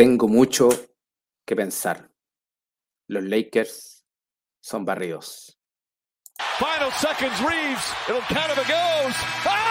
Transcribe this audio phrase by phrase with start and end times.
[0.00, 0.70] Tengo mucho
[1.44, 2.10] que pensar.
[3.06, 4.02] Los Lakers
[4.58, 5.60] son barridos.
[6.58, 7.84] Final seconds, Reeves.
[8.08, 9.14] It'll count if it goes.
[9.44, 9.69] Oh,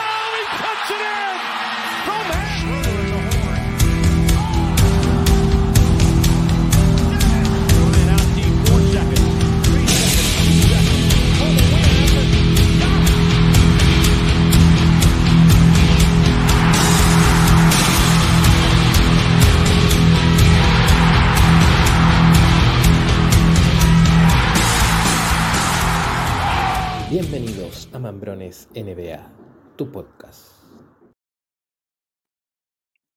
[28.00, 29.30] Mambrones NBA,
[29.76, 30.54] tu podcast.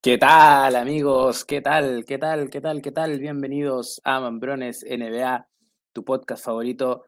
[0.03, 1.45] ¿Qué tal amigos?
[1.45, 2.05] ¿Qué tal?
[2.05, 2.51] ¿Qué tal?
[2.51, 2.83] ¿Qué tal?
[2.83, 3.21] ¿Qué tal?
[3.21, 5.49] Bienvenidos a Mambrones NBA,
[5.93, 7.05] tu podcast favorito.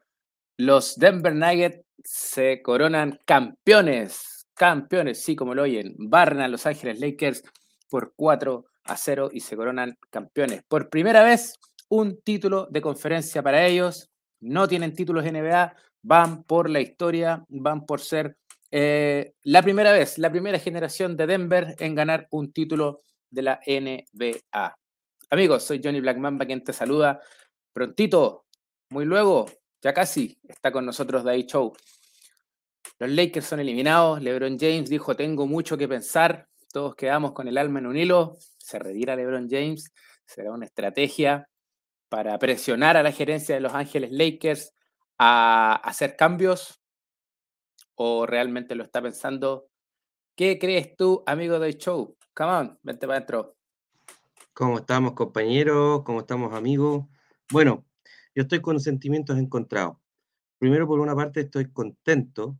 [0.56, 7.00] Los Denver Nuggets se coronan campeones, campeones, sí, como lo oyen, barran a Los Ángeles
[7.00, 7.42] Lakers
[7.90, 10.62] por 4 a 0 y se coronan campeones.
[10.68, 14.10] Por primera vez, un título de conferencia para ellos.
[14.40, 18.36] No tienen títulos NBA, van por la historia, van por ser
[18.70, 23.60] eh, la primera vez, la primera generación de Denver en ganar un título de la
[23.66, 24.76] NBA.
[25.30, 27.20] Amigos, soy Johnny Blackmamba quien te saluda.
[27.72, 28.44] Prontito,
[28.90, 29.46] muy luego,
[29.80, 31.72] ya casi, está con nosotros Day Show.
[32.98, 34.22] Los Lakers son eliminados.
[34.22, 36.46] LeBron James dijo: Tengo mucho que pensar.
[36.70, 38.36] Todos quedamos con el alma en un hilo.
[38.58, 39.90] Se retira LeBron James.
[40.26, 41.48] Será una estrategia
[42.08, 44.74] para presionar a la gerencia de Los Ángeles Lakers
[45.18, 46.82] a hacer cambios
[47.94, 49.68] o realmente lo está pensando?
[50.36, 52.16] ¿Qué crees tú, amigo del show?
[52.34, 53.56] Come on, vente para adentro.
[54.52, 56.02] ¿Cómo estamos, compañeros?
[56.04, 57.06] ¿Cómo estamos, amigos?
[57.50, 57.84] Bueno,
[58.34, 59.96] yo estoy con sentimientos encontrados.
[60.58, 62.58] Primero, por una parte, estoy contento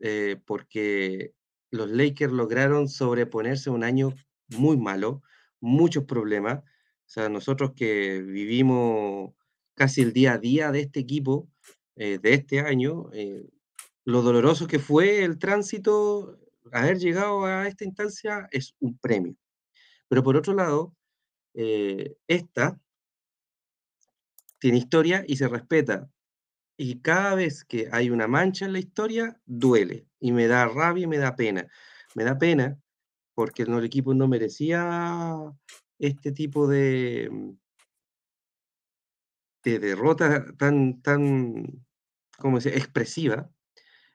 [0.00, 1.34] eh, porque
[1.70, 4.14] los Lakers lograron sobreponerse un año
[4.48, 5.22] muy malo,
[5.60, 6.60] muchos problemas.
[6.60, 9.34] O sea, nosotros que vivimos
[9.74, 11.48] casi el día a día de este equipo,
[11.96, 13.48] eh, de este año, eh,
[14.04, 16.38] lo doloroso que fue el tránsito,
[16.72, 19.36] haber llegado a esta instancia es un premio.
[20.08, 20.94] Pero por otro lado,
[21.54, 22.80] eh, esta
[24.58, 26.10] tiene historia y se respeta.
[26.76, 30.06] Y cada vez que hay una mancha en la historia, duele.
[30.20, 31.68] Y me da rabia y me da pena.
[32.14, 32.78] Me da pena
[33.34, 35.36] porque el equipo no merecía
[35.98, 37.30] este tipo de,
[39.62, 41.84] de derrota tan, tan,
[42.38, 43.50] como se expresiva.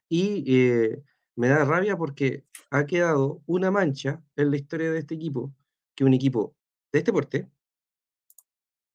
[0.09, 1.03] Y eh,
[1.35, 5.53] me da rabia porque ha quedado una mancha en la historia de este equipo,
[5.95, 6.55] que un equipo
[6.91, 7.49] de este porte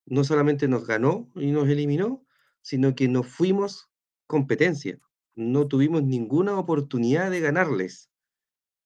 [0.07, 2.25] no solamente nos ganó y nos eliminó,
[2.61, 3.91] sino que no fuimos
[4.27, 4.99] competencia.
[5.35, 8.11] No tuvimos ninguna oportunidad de ganarles.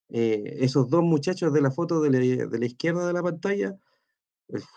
[0.09, 3.77] Eh, esos dos muchachos de la foto de la izquierda de la pantalla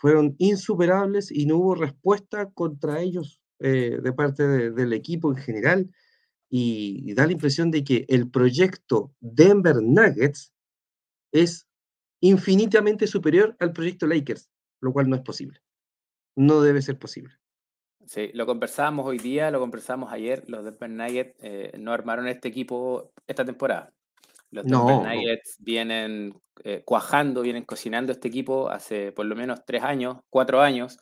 [0.01, 5.91] fueron insuperables y no hubo respuesta contra ellos eh, de parte del equipo en general.
[6.49, 10.51] Y, da la impresión de que el proyecto Denver Nuggets
[11.31, 11.67] es
[12.21, 14.49] infinitamente superior al proyecto Lakers,
[14.81, 15.59] lo cual no es posible.
[16.35, 17.35] No debe ser posible.
[18.07, 20.43] Sí, lo conversábamos hoy día, lo conversábamos ayer.
[20.47, 23.93] Los Denver Nuggets eh, no armaron este equipo esta temporada.
[24.51, 26.33] Los Denver Nuggets vienen
[26.63, 30.97] eh, cuajando, vienen cocinando este equipo hace por lo menos tres años, cuatro años,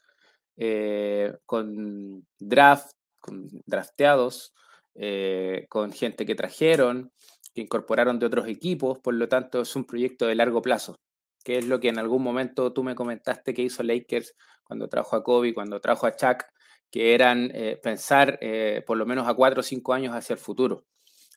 [0.58, 4.54] eh, con draft, con drafteados,
[4.96, 7.12] eh, con gente que trajeron,
[7.54, 11.00] que incorporaron de otros equipos, por lo tanto es un proyecto de largo plazo,
[11.44, 15.16] que es lo que en algún momento tú me comentaste que hizo Lakers cuando trajo
[15.16, 16.44] a Kobe, cuando trajo a Chuck,
[16.92, 18.40] que eran pensar
[18.86, 20.86] por lo menos a cuatro o cinco años hacia el futuro.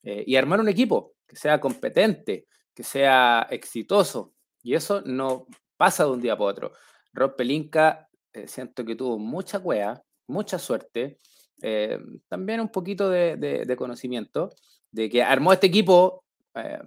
[0.02, 4.34] y armar un equipo que sea competente, que sea exitoso.
[4.64, 5.46] Y eso no
[5.76, 6.72] pasa de un día para otro.
[7.12, 11.18] Rob Pelinka, eh, siento que tuvo mucha cueva, mucha suerte,
[11.62, 14.50] eh, también un poquito de, conocimiento,
[14.90, 16.24] de que armó este equipo
[16.54, 16.80] eh,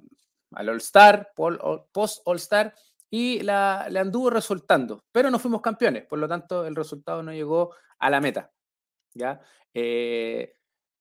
[0.51, 2.73] al All-Star, post-All-Star,
[3.09, 7.31] y la, le anduvo resultando, pero no fuimos campeones, por lo tanto el resultado no
[7.31, 8.51] llegó a la meta.
[9.13, 9.39] ¿ya?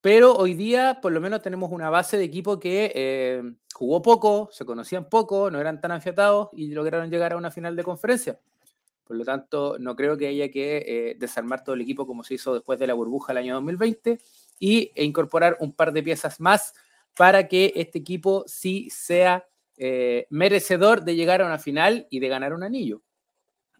[0.02, 3.40] Pero hoy día, por lo menos, tenemos una base de equipo que eh,
[3.72, 7.76] jugó poco, se conocían poco, no eran tan afiatados y lograron llegar a una final
[7.76, 8.40] de conferencia.
[9.04, 12.34] Por lo tanto, no creo que haya que eh, desarmar todo el equipo como se
[12.34, 14.18] hizo después de la burbuja el año 2020
[14.58, 16.74] y, e incorporar un par de piezas más
[17.16, 19.46] para que este equipo sí sea
[19.76, 23.02] eh, merecedor de llegar a una final y de ganar un anillo.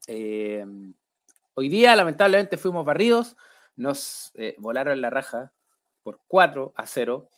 [0.07, 3.37] hoy día, lamentablemente, fuimos barridos,
[3.75, 5.53] nos volaron la raja
[6.03, 7.29] por 4 a 0.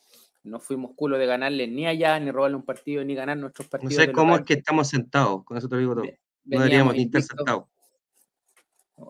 [0.43, 3.95] No fuimos culo de ganarle ni allá, ni robarle un partido, ni ganar nuestros partidos.
[3.95, 6.05] No sé cómo es que estamos sentados, con eso te digo todo.
[6.45, 7.65] No deberíamos ni estar sentados.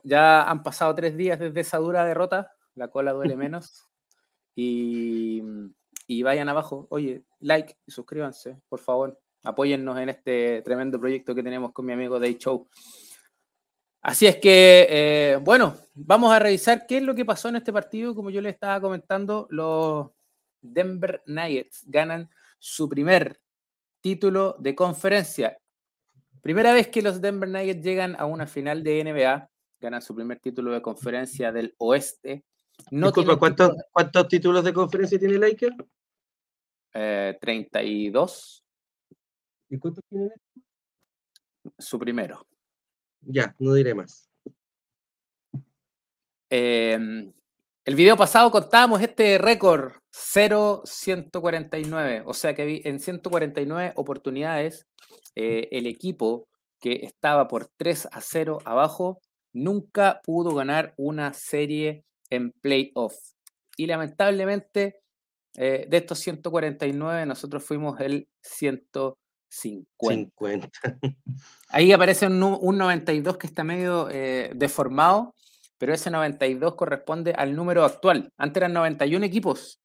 [0.04, 3.88] Ya han pasado tres días desde esa dura derrota, la cola duele menos.
[4.56, 5.42] y,
[6.07, 9.19] y vayan abajo, oye, like y suscríbanse, por favor.
[9.44, 12.68] Apóyennos en este tremendo proyecto que tenemos con mi amigo Day Show.
[14.06, 17.74] Así es que, eh, bueno, vamos a revisar qué es lo que pasó en este
[17.74, 18.13] partido.
[18.13, 20.12] Como yo les estaba comentando, los
[20.62, 22.30] Denver Nuggets ganan
[22.60, 23.42] su primer
[24.02, 25.57] título de conferencia.
[26.40, 29.50] Primera vez que los Denver Nuggets llegan a una final de NBA,
[29.80, 32.46] ganan su primer título de conferencia del oeste.
[32.92, 35.78] No Disculpa, ¿cuántos, ¿cuántos, títulos de conferencia tiene Lakers?
[36.94, 38.63] Eh, 32.
[39.68, 40.30] ¿Y cuántos tiene?
[41.80, 42.46] Su primero.
[43.25, 44.30] Ya, no diré más.
[46.50, 46.98] Eh,
[47.86, 54.88] el video pasado contábamos este récord 0-149, o sea que en 149 oportunidades
[55.36, 56.48] eh, el equipo
[56.80, 59.19] que estaba por 3 a 0 abajo
[59.54, 63.16] nunca pudo ganar una serie en playoff.
[63.78, 65.01] Y lamentablemente
[65.56, 69.25] eh, de estos 149 nosotros fuimos el 150.
[69.57, 70.98] 50.
[71.69, 75.34] Ahí aparece un, 92 que está medio eh, deformado
[75.78, 78.31] pero ese 92 corresponde al número actual.
[78.38, 79.81] Antes eran 91 equipos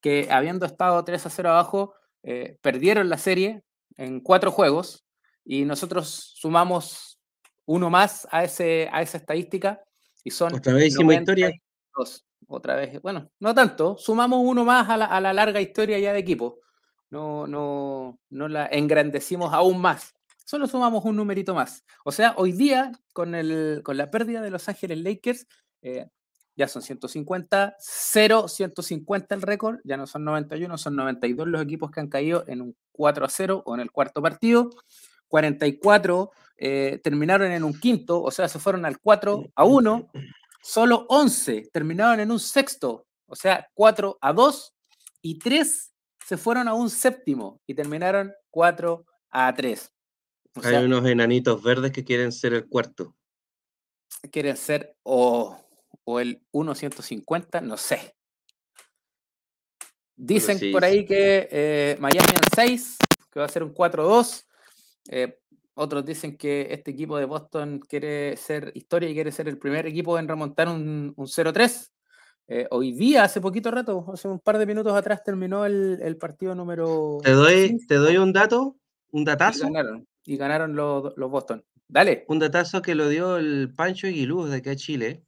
[0.00, 3.62] que habiendo estado 3 a 0 abajo, eh, perdieron la serie
[3.96, 5.04] en cuatro juegos
[5.44, 7.20] y nosotros sumamos
[7.66, 9.80] uno más a, ese, a esa estadística
[10.24, 10.54] y son...
[10.54, 11.52] Otra vez hicimos historia.
[12.48, 16.12] Otra vez, bueno, no tanto, sumamos uno más a la, a la larga historia ya
[16.12, 16.60] de equipo.
[17.12, 20.14] No, no, no la engrandecimos aún más
[20.44, 21.82] solo sumamos un numerito más.
[22.04, 25.46] O sea, hoy día, con, el, con la pérdida de Los Ángeles Lakers,
[25.80, 26.08] eh,
[26.54, 31.90] ya son 150, 0, 150 el récord, ya no son 91, son 92 los equipos
[31.90, 34.68] que han caído en un 4 a 0 o en el cuarto partido.
[35.28, 40.10] 44 eh, terminaron en un quinto, o sea, se fueron al 4 a 1.
[40.62, 44.74] Solo 11 terminaron en un sexto, o sea, 4 a 2.
[45.22, 45.91] Y 3
[46.32, 49.92] se fueron a un séptimo y terminaron 4 a 3.
[50.62, 53.14] Hay unos enanitos verdes que quieren ser el cuarto.
[54.30, 55.62] Quieren ser o,
[56.04, 58.14] o el 1.150, no sé.
[60.16, 62.96] Dicen por ahí que eh, Miami en 6,
[63.30, 64.46] que va a ser un 4-2.
[65.10, 65.38] Eh,
[65.74, 69.86] otros dicen que este equipo de Boston quiere ser historia y quiere ser el primer
[69.86, 71.91] equipo en remontar un, un 0-3.
[72.54, 76.18] Eh, hoy día, hace poquito rato, hace un par de minutos atrás, terminó el, el
[76.18, 77.16] partido número.
[77.22, 78.76] ¿Te doy, ¿Te doy un dato?
[79.10, 79.70] ¿Un datazo?
[80.26, 81.64] y ganaron los, los Boston.
[81.88, 82.26] Dale.
[82.28, 85.24] Un datazo que lo dio el Pancho Aguiluz de acá a Chile.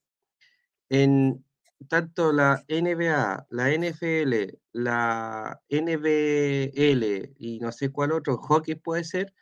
[0.91, 1.43] En
[1.89, 9.33] tanto la NBA, la NFL, la NBL y no sé cuál otro, hockey puede ser,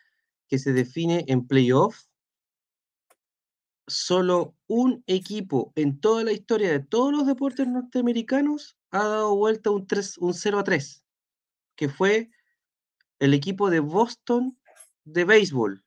[0.47, 2.05] que se define en playoff,
[3.87, 9.71] solo un equipo en toda la historia de todos los deportes norteamericanos ha dado vuelta
[9.71, 11.05] un, 3, un 0 a 3,
[11.77, 12.31] que fue
[13.19, 14.59] el equipo de Boston
[15.05, 15.85] de béisbol,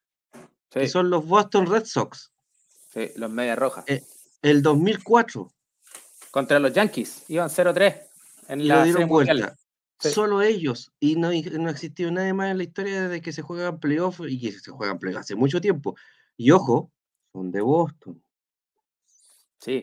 [0.69, 2.33] que son los Boston Red Sox.
[2.94, 3.86] Sí, los Medias Rojas.
[3.88, 4.03] Eh,
[4.41, 5.51] el 2004.
[6.31, 8.01] Contra los Yankees, iban 0-3
[8.50, 9.56] en la dieron vuelta.
[10.00, 10.91] Solo ellos.
[11.00, 14.39] Y no, no existió nadie más en la historia de que se juegan playoffs y
[14.39, 15.95] que se juegan playoffs hace mucho tiempo.
[16.38, 16.91] Y ojo,
[17.35, 18.24] son de Boston.
[19.60, 19.81] Sí,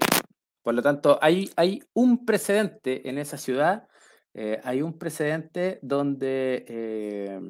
[0.63, 3.89] por lo tanto, hay, hay un precedente en esa ciudad,
[4.33, 7.41] eh, hay un precedente donde eh,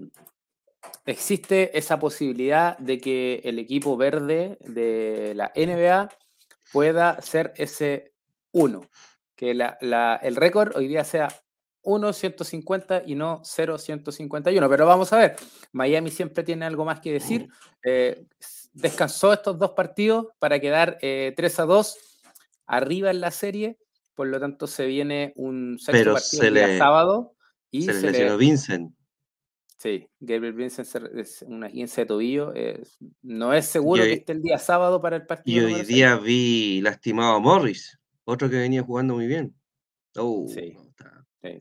[1.06, 6.08] existe esa posibilidad de que el equipo verde de la NBA
[6.72, 8.12] pueda ser ese
[8.50, 8.80] 1,
[9.36, 11.28] que el récord hoy día sea
[11.84, 14.68] 1.150 y no 0.151.
[14.68, 15.36] Pero vamos a ver,
[15.70, 17.48] Miami siempre tiene algo más que decir.
[17.84, 18.26] Eh,
[18.72, 21.96] descansó estos dos partidos para quedar 3 eh, a 2
[22.66, 23.78] arriba en la serie,
[24.14, 27.34] por lo tanto se viene un sexto partido el sábado.
[27.70, 28.94] Y se, se le Vincent.
[29.78, 32.52] Sí, Gabriel Vincent es una agencia de tobillo.
[33.22, 35.68] no es seguro que esté el día sábado para el partido.
[35.68, 39.54] Y hoy día vi lastimado a Morris, otro que venía jugando muy bien.
[40.16, 40.76] Oh, sí.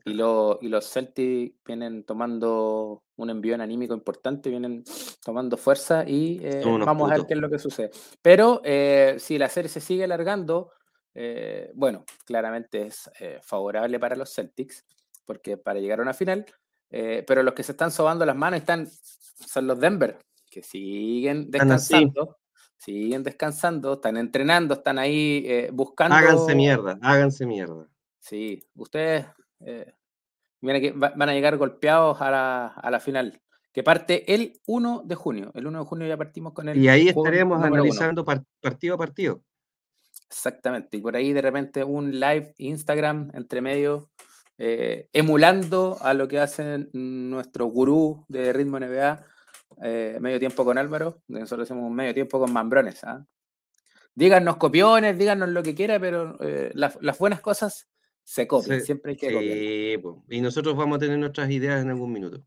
[0.06, 4.84] Y, los Celtics vienen tomando un envío anímico importante, vienen
[5.24, 7.92] tomando fuerza y eh, vamos a ver qué es lo que sucede.
[8.22, 10.72] Pero eh, si la serie se sigue alargando,
[11.14, 13.10] eh, bueno, claramente es
[13.42, 14.86] favorable para los Celtics,
[15.26, 16.46] porque para llegar a una final
[17.26, 22.38] pero los que se están sobando las manos están, son los Denver, que siguen descansando.
[22.76, 26.18] Siguen descansando, están entrenando, están ahí buscando.
[26.18, 27.88] Háganse mierda, háganse mierda.
[28.20, 29.26] Sí, ustedes
[29.66, 29.94] eh,
[30.62, 33.42] van a llegar golpeados a la, a la final
[33.72, 35.52] que parte el 1 de junio.
[35.56, 36.78] El 1 de junio ya partimos con el.
[36.78, 39.42] Y ahí estaremos analizando partido a partido.
[40.30, 40.98] Exactamente.
[40.98, 44.10] Y por ahí de repente un live Instagram entre medio,
[44.58, 49.26] eh, emulando a lo que hacen nuestro gurú de ritmo NBA,
[49.84, 51.22] eh, medio tiempo con Álvaro.
[51.28, 53.04] Nosotros hacemos un medio tiempo con Mambrones.
[53.04, 53.26] ¿ah?
[54.16, 57.88] Díganos copiones, díganos lo que quiera, pero eh, las, buenas cosas
[58.24, 58.82] se copian.
[58.82, 60.24] Siempre hay que copiar.
[60.30, 62.42] Y nosotros vamos a tener nuestras ideas en algún minuto.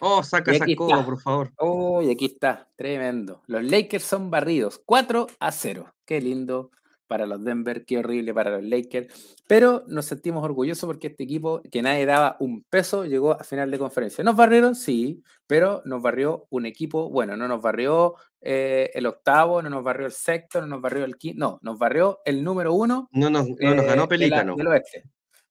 [0.00, 1.52] Oh, saca esa copa, por favor.
[1.58, 3.42] Oh, y aquí está, tremendo.
[3.46, 5.94] Los Lakers son barridos, 4 a 0.
[6.06, 6.70] Qué lindo
[7.10, 9.36] para los Denver, qué horrible para los Lakers.
[9.48, 13.68] Pero nos sentimos orgullosos porque este equipo, que nadie daba un peso, llegó a final
[13.68, 14.22] de conferencia.
[14.22, 14.76] ¿Nos barrieron?
[14.76, 19.82] Sí, pero nos barrió un equipo, bueno, no nos barrió eh, el octavo, no nos
[19.82, 23.08] barrió el sexto, no nos barrió el quinto, no, nos barrió el número uno.
[23.10, 24.54] No nos, no nos ganó Pelícano.
[24.54, 25.02] Del oeste.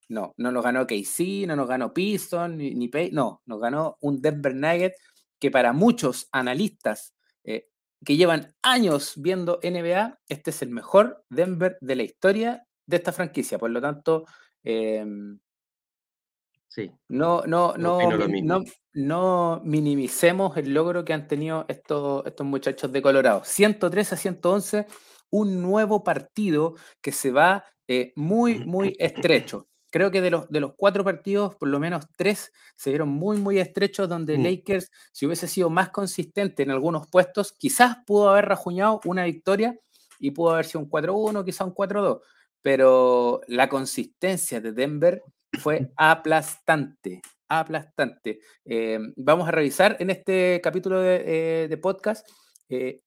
[0.08, 3.98] No, no nos ganó KC, no nos ganó Piston, ni, ni Pay, no, nos ganó
[4.00, 4.94] un Denver Nugget
[5.38, 7.14] que para muchos analistas
[7.44, 7.68] eh,
[8.04, 13.12] que llevan años viendo NBA, este es el mejor Denver de la historia de esta
[13.12, 13.58] franquicia.
[13.58, 14.24] Por lo tanto,
[14.64, 15.38] em,
[16.68, 16.90] sí.
[17.08, 18.62] no, no, no, no,
[18.94, 23.42] no, minimicemos el logro que han tenido estos, estos muchachos de Colorado.
[23.44, 24.86] 103 a 111,
[25.30, 29.69] un nuevo partido que se va eh, muy, muy estrecho.
[29.90, 33.36] Creo que de los, de los cuatro partidos, por lo menos tres se vieron muy,
[33.38, 34.42] muy estrechos, donde mm.
[34.44, 39.76] Lakers, si hubiese sido más consistente en algunos puestos, quizás pudo haber rajuñado una victoria
[40.20, 42.20] y pudo haber sido un 4-1, quizás un 4-2.
[42.62, 45.22] Pero la consistencia de Denver
[45.58, 48.40] fue aplastante, aplastante.
[48.64, 52.28] Eh, vamos a revisar en este capítulo de, eh, podcast
[52.68, 53.00] eh,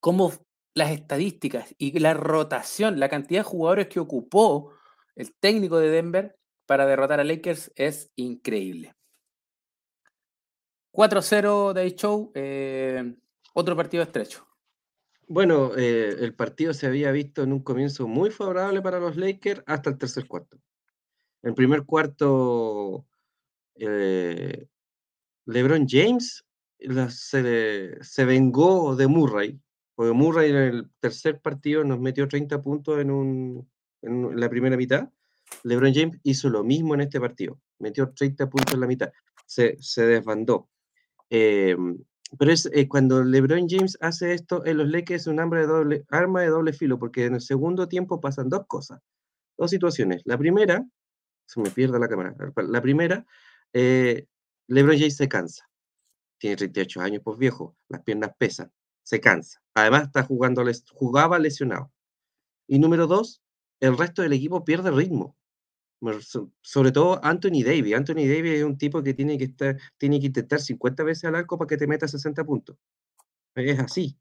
[0.00, 0.32] cómo
[0.74, 4.72] las estadísticas y la rotación, la cantidad de jugadores que ocupó
[5.20, 6.34] el técnico de Denver
[6.66, 8.94] para derrotar a Lakers es increíble.
[10.92, 13.14] 4-0 de Show, eh,
[13.54, 14.46] otro partido estrecho.
[15.28, 19.62] Bueno, eh, el partido se había visto en un comienzo muy favorable para los Lakers
[19.66, 20.56] hasta el tercer cuarto.
[21.42, 23.06] En el primer cuarto,
[23.74, 24.66] eh,
[25.44, 26.44] LeBron James
[27.10, 29.60] se, se, vengó de Murray,
[29.94, 33.70] porque Murray en el tercer partido nos metió 30 puntos en un,
[34.02, 35.08] en la primera mitad,
[35.64, 37.60] LeBron James hizo lo mismo en este partido.
[37.78, 39.12] Metió 30 puntos en la mitad.
[39.46, 40.68] Se, se desbandó.
[41.28, 41.98] Em,
[42.38, 46.04] pero es eh, cuando LeBron James hace esto en los Lakers es un de, doble,
[46.10, 49.00] arma de doble filo, porque en el segundo tiempo pasan dos cosas,
[49.58, 50.22] dos situaciones.
[50.24, 50.86] La primera,
[51.46, 53.26] se me pierde la cámara, la primera,
[53.72, 54.26] eh,
[54.68, 55.68] LeBron James se cansa.
[56.38, 59.60] Tiene 38 años, pues viejo, las piernas pesan, se cansa.
[59.74, 61.92] Además, está jugando, jugaba lesionado.
[62.68, 63.39] Y número dos,
[63.80, 65.36] el resto del equipo pierde ritmo.
[66.62, 67.94] Sobre todo Anthony Davis.
[67.94, 71.34] Anthony Davis es un tipo que tiene que, estar, tiene que intentar 50 veces al
[71.34, 72.76] arco para que te meta 60 puntos.
[73.54, 74.16] Es así.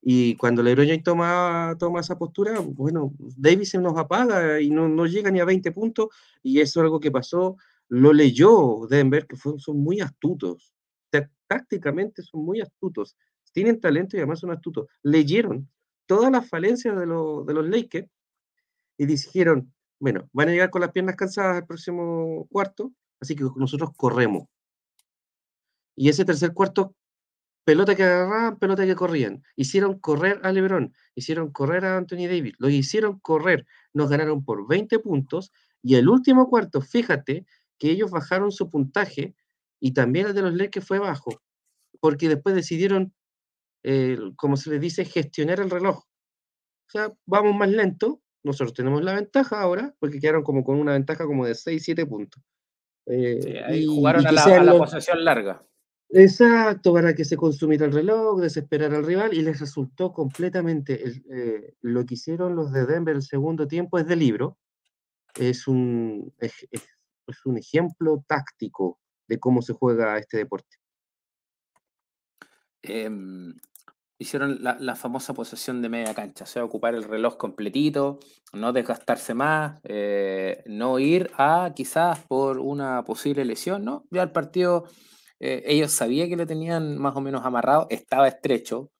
[0.00, 4.88] Y cuando LeBron James toma, toma esa postura, bueno, Davis se nos apaga y no,
[4.88, 6.08] no llega ni a 20 puntos.
[6.42, 7.56] Y eso es algo que pasó,
[7.88, 10.72] lo leyó Denver, que son muy astutos.
[11.48, 13.16] Tácticamente son muy astutos.
[13.52, 14.86] Tienen talento y además son astutos.
[15.02, 15.68] Leyeron
[16.06, 17.06] todas las falencias de, de
[17.54, 18.08] los Lakers
[18.98, 23.44] y dijeron, bueno, van a llegar con las piernas cansadas al próximo cuarto, así que
[23.56, 24.48] nosotros corremos.
[25.96, 26.94] Y ese tercer cuarto,
[27.64, 29.42] pelota que agarraban, pelota que corrían.
[29.56, 34.68] Hicieron correr a Lebron, hicieron correr a Anthony Davis, lo hicieron correr, nos ganaron por
[34.68, 35.52] 20 puntos
[35.82, 37.46] y el último cuarto, fíjate
[37.78, 39.34] que ellos bajaron su puntaje
[39.80, 41.30] y también el de los Lakers fue bajo,
[42.00, 43.14] porque después decidieron,
[43.84, 45.98] eh, como se les dice, gestionar el reloj.
[45.98, 50.92] O sea, vamos más lento, nosotros tenemos la ventaja ahora, porque quedaron como con una
[50.92, 52.42] ventaja como de 6, 7 puntos.
[53.06, 55.64] Eh, ahí jugaron a la, posesión larga.
[56.10, 61.74] Exacto, para que se consumiera el reloj, desesperar al rival, y les resultó completamente eh,
[61.82, 64.58] lo que hicieron los de Denver el segundo tiempo es de libro.
[65.34, 66.66] Es un, es,
[67.44, 70.76] un ejemplo táctico de cómo se juega este deporte.
[72.82, 73.54] Em,
[74.18, 78.18] hicieron la, famosa posesión de media cancha, o sea, ocupar el reloj completito,
[78.52, 84.04] no desgastarse más, eh, no ir a quizás por una posible lesión, ¿no?
[84.10, 84.84] Ya el partido,
[85.38, 88.90] eh, ellos sabían que lo tenían más o menos amarrado, estaba estrecho,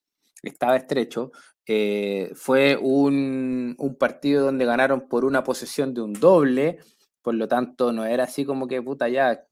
[0.43, 1.33] estaba estrecho.
[1.67, 6.79] Eh, fue un, un, partido donde ganaron por una posesión de un doble,
[7.23, 9.45] por lo tanto no era así como que puta ya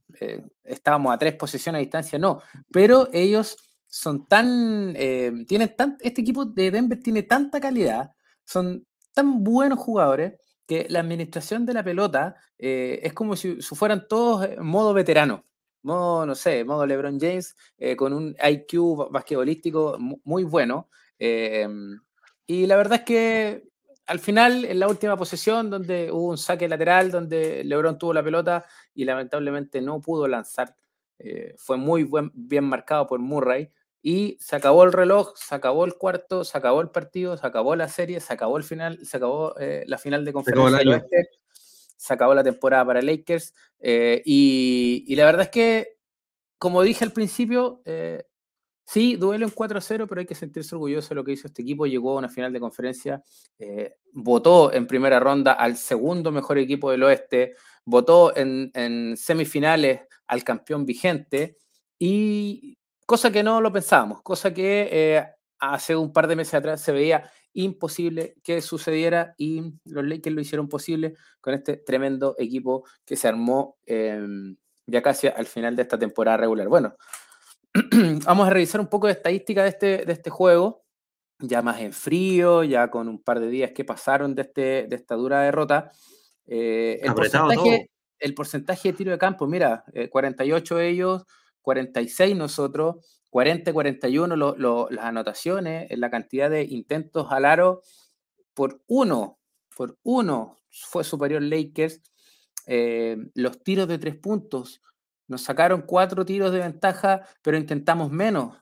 [0.64, 2.40] estábamos a tres posesiones a distancia, no,
[2.72, 8.12] pero ellos son tan, eh, tienen tan, este equipo de Denver tiene tanta calidad,
[8.44, 10.34] son tan buenos jugadores
[10.66, 15.44] que la administración de la pelota eh, es como si, fueran todos en modo veterano,
[15.82, 20.88] modo, no sé, modo LeBron James, eh, con un IQ basquetbolístico muy bueno.
[21.18, 23.68] y la verdad es que
[24.06, 28.22] al final, en la última posesión, donde hubo un saque lateral, donde Lebron tuvo la
[28.22, 28.64] pelota
[28.94, 30.76] y lamentablemente no pudo lanzar,
[31.18, 33.70] eh, fue muy bien marcado por Murray.
[34.02, 37.74] Y se acabó el reloj, se acabó el cuarto, se acabó el partido, se acabó
[37.74, 41.30] la serie, se acabó el final, se acabó eh, la final de conferencia del oeste,
[41.50, 43.52] se acabó la temporada para Lakers.
[43.80, 45.98] Eh, y, la verdad es que,
[46.58, 47.82] como dije al principio,
[48.88, 51.86] Sí, duelo en 4-0, pero hay que sentirse orgulloso de lo que hizo este equipo.
[51.86, 53.20] Llegó a una final de conferencia,
[53.58, 60.44] eh, votó en primera ronda al segundo mejor equipo del oeste, votó en, semifinales al
[60.44, 61.58] campeón vigente,
[61.98, 65.26] y cosa que no lo pensábamos, cosa que eh,
[65.58, 70.42] hace un par de meses atrás se veía imposible que sucediera y los Lakers lo
[70.42, 74.56] hicieron posible con este tremendo equipo que se armó em,
[74.86, 76.68] ya casi al final de esta temporada regular.
[76.68, 76.96] Bueno,
[78.24, 80.84] vamos a revisar un poco de estadística de este, de este juego,
[81.38, 84.96] ya más en frío, ya con un par de días que pasaron de, este, de
[84.96, 85.90] esta dura derrota.
[86.46, 91.24] Eh, el, porcentaje, el, porcentaje, de tiro de campo, mira, 48 eh, ellos,
[91.62, 92.96] 46 nosotros,
[93.30, 94.36] 40, 41
[94.90, 97.82] las anotaciones, la cantidad de intentos al aro,
[98.54, 99.38] por uno,
[99.76, 102.00] por uno fue superior Lakers.
[102.66, 104.80] Eh, los tiros de tres puntos,
[105.28, 108.56] nos sacaron cuatro tiros de ventaja, pero intentamos menos.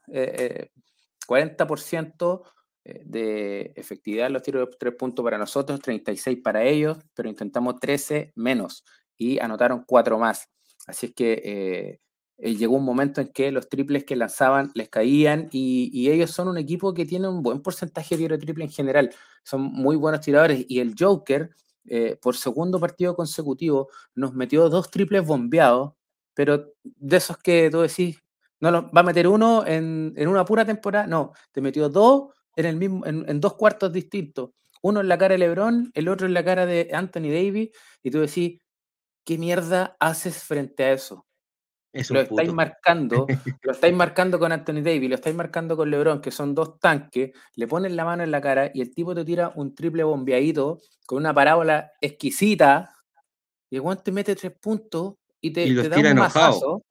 [1.27, 2.43] 40%
[2.85, 6.99] eh, eh, de efectividad en los tiros de tres puntos para nosotros, 36 para ellos,
[7.15, 8.85] pero intentamos 13 menos
[9.16, 10.49] y anotaron cuatro más.
[10.87, 12.00] Así es que
[12.38, 16.49] eh, llegó un momento en que los triples que lanzaban les caían y, ellos son
[16.49, 19.11] un equipo que tiene un buen porcentaje de tiro triple en general.
[19.42, 21.50] Son muy buenos tiradores y el Joker,
[22.21, 25.92] por segundo partido consecutivo, nos metió dos triples bombeados
[26.35, 28.23] pero de esos que tú decís,
[28.61, 32.66] no lo, va a meter uno en, una pura temporada, no, te metió dos en,
[32.66, 34.50] el mismo, en, dos cuartos distintos.
[34.83, 37.70] Uno en la cara de LeBron, el otro en la cara de Anthony Davis,
[38.03, 38.61] y tú decís,
[39.25, 41.27] ¿qué mierda haces frente a eso?
[42.11, 43.27] lo estáis marcando,
[43.63, 47.31] lo estáis marcando con Anthony Davis, lo estáis marcando con LeBron, que son dos tanques,
[47.55, 50.81] le pones la mano en la cara y el tipo te tira un triple bombeadito
[51.07, 52.93] con una parábola exquisita,
[53.71, 56.83] y el te mete tres puntos y te, da un masazo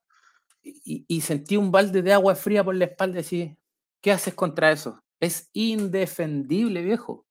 [0.62, 3.56] y, sentí un balde de agua fría por la espalda y decís,
[4.00, 5.00] ¿qué haces contra eso?
[5.20, 7.26] Es indefendible, viejo.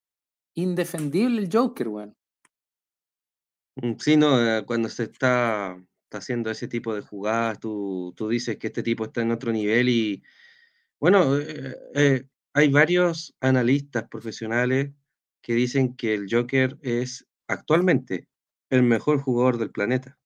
[0.56, 2.16] Indefendible el Joker, weón.
[3.76, 5.78] Mm, sí, no, eh, cuando se está,
[6.12, 10.24] haciendo ese tipo de jugadas, tú, dices que este tipo está en otro nivel y,
[11.00, 14.92] bueno, eh, eh, hay varios analistas profesionales
[15.42, 18.28] que dicen que el Joker es actualmente
[18.70, 20.18] el mejor jugador del planeta.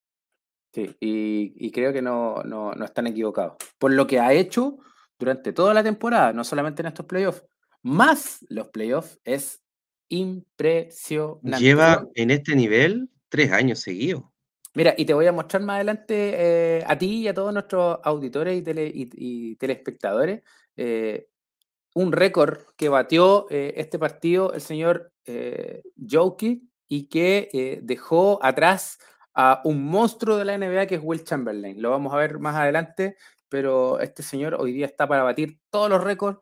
[0.74, 3.56] Sí, y, creo que no, no, están equivocados.
[3.80, 4.78] Por lo que ha hecho
[5.18, 7.44] durante toda la temporada, no solamente en estos playoffs,
[7.82, 9.64] más los playoffs, es
[10.10, 11.60] impresionante.
[11.60, 14.24] Lleva en este nivel tres años seguidos.
[14.74, 18.00] Mira, y te voy a mostrar más adelante eh, a ti y a todos nuestros
[18.04, 20.44] auditores y, telespectadores
[20.76, 21.30] eh,
[21.96, 25.82] un récord que batió eh, este partido el señor eh,
[26.88, 29.00] y que dejó atrás
[29.34, 31.82] a un monstruo de la NBA que es Will Chamberlain.
[31.82, 33.18] Lo vamos a ver más adelante,
[33.50, 36.40] pero este señor hoy día está para batir todos los récords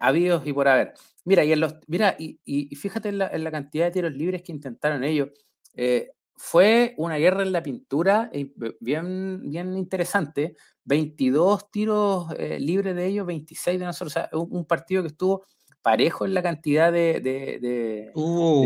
[0.00, 0.94] habidos y por haber.
[1.24, 5.04] Mira, y, en los, mira, y, fíjate en la, cantidad de tiros libres que intentaron
[5.04, 5.28] ellos.
[5.74, 10.56] Eh, fue una guerra en la pintura eh, bien, bien interesante.
[10.84, 12.26] 22 tiros
[12.58, 14.16] libres de ellos, 26 de nosotros.
[14.16, 15.44] O sea, un partido que estuvo
[15.82, 18.10] parejo en la cantidad de,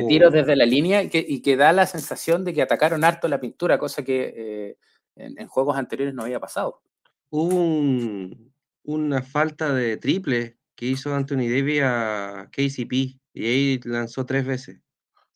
[0.09, 0.33] tiros uh.
[0.33, 4.05] desde la línea y que, da la sensación de que atacaron harto la pintura, cosa
[4.05, 4.79] que eh,
[5.17, 6.83] en, juegos anteriores no había pasado.
[7.31, 8.37] Hubo
[8.85, 12.93] una falta de triple que hizo Anthony Davis a KCP
[13.33, 14.81] y ahí lanzó tres veces.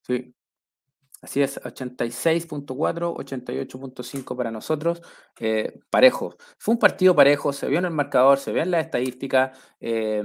[0.02, 0.34] Sí.
[1.22, 5.02] Así es, 86.4, 88.5 para nosotros,
[5.38, 6.36] eh, parejo.
[6.58, 9.52] Fue un partido parejo, se vio en el marcador, se ve en la estadística.
[9.80, 10.22] Eh,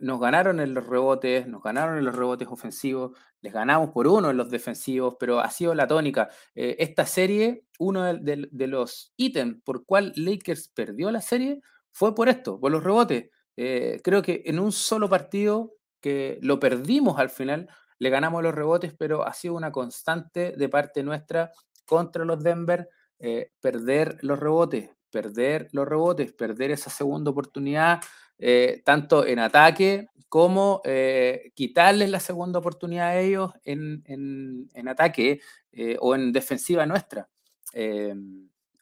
[0.00, 4.30] nos ganaron en los rebotes, nos ganaron en los rebotes ofensivos, les ganamos por uno
[4.30, 6.28] en los defensivos, pero ha sido la tónica.
[6.54, 11.60] Eh, esta serie, uno de, los ítems por cual Lakers perdió la serie
[11.92, 13.30] fue por esto, por los rebotes.
[13.56, 18.54] Eh, creo que en un solo partido que lo perdimos al final, le ganamos los
[18.54, 21.50] rebotes, pero ha sido una constante de parte nuestra
[21.84, 28.00] contra los Denver, eh, perder los rebotes, perder los rebotes, perder esa segunda oportunidad
[28.38, 35.40] eh, tanto en ataque como eh, quitarles la segunda oportunidad a ellos en, ataque
[35.72, 37.28] eh, o en defensiva nuestra.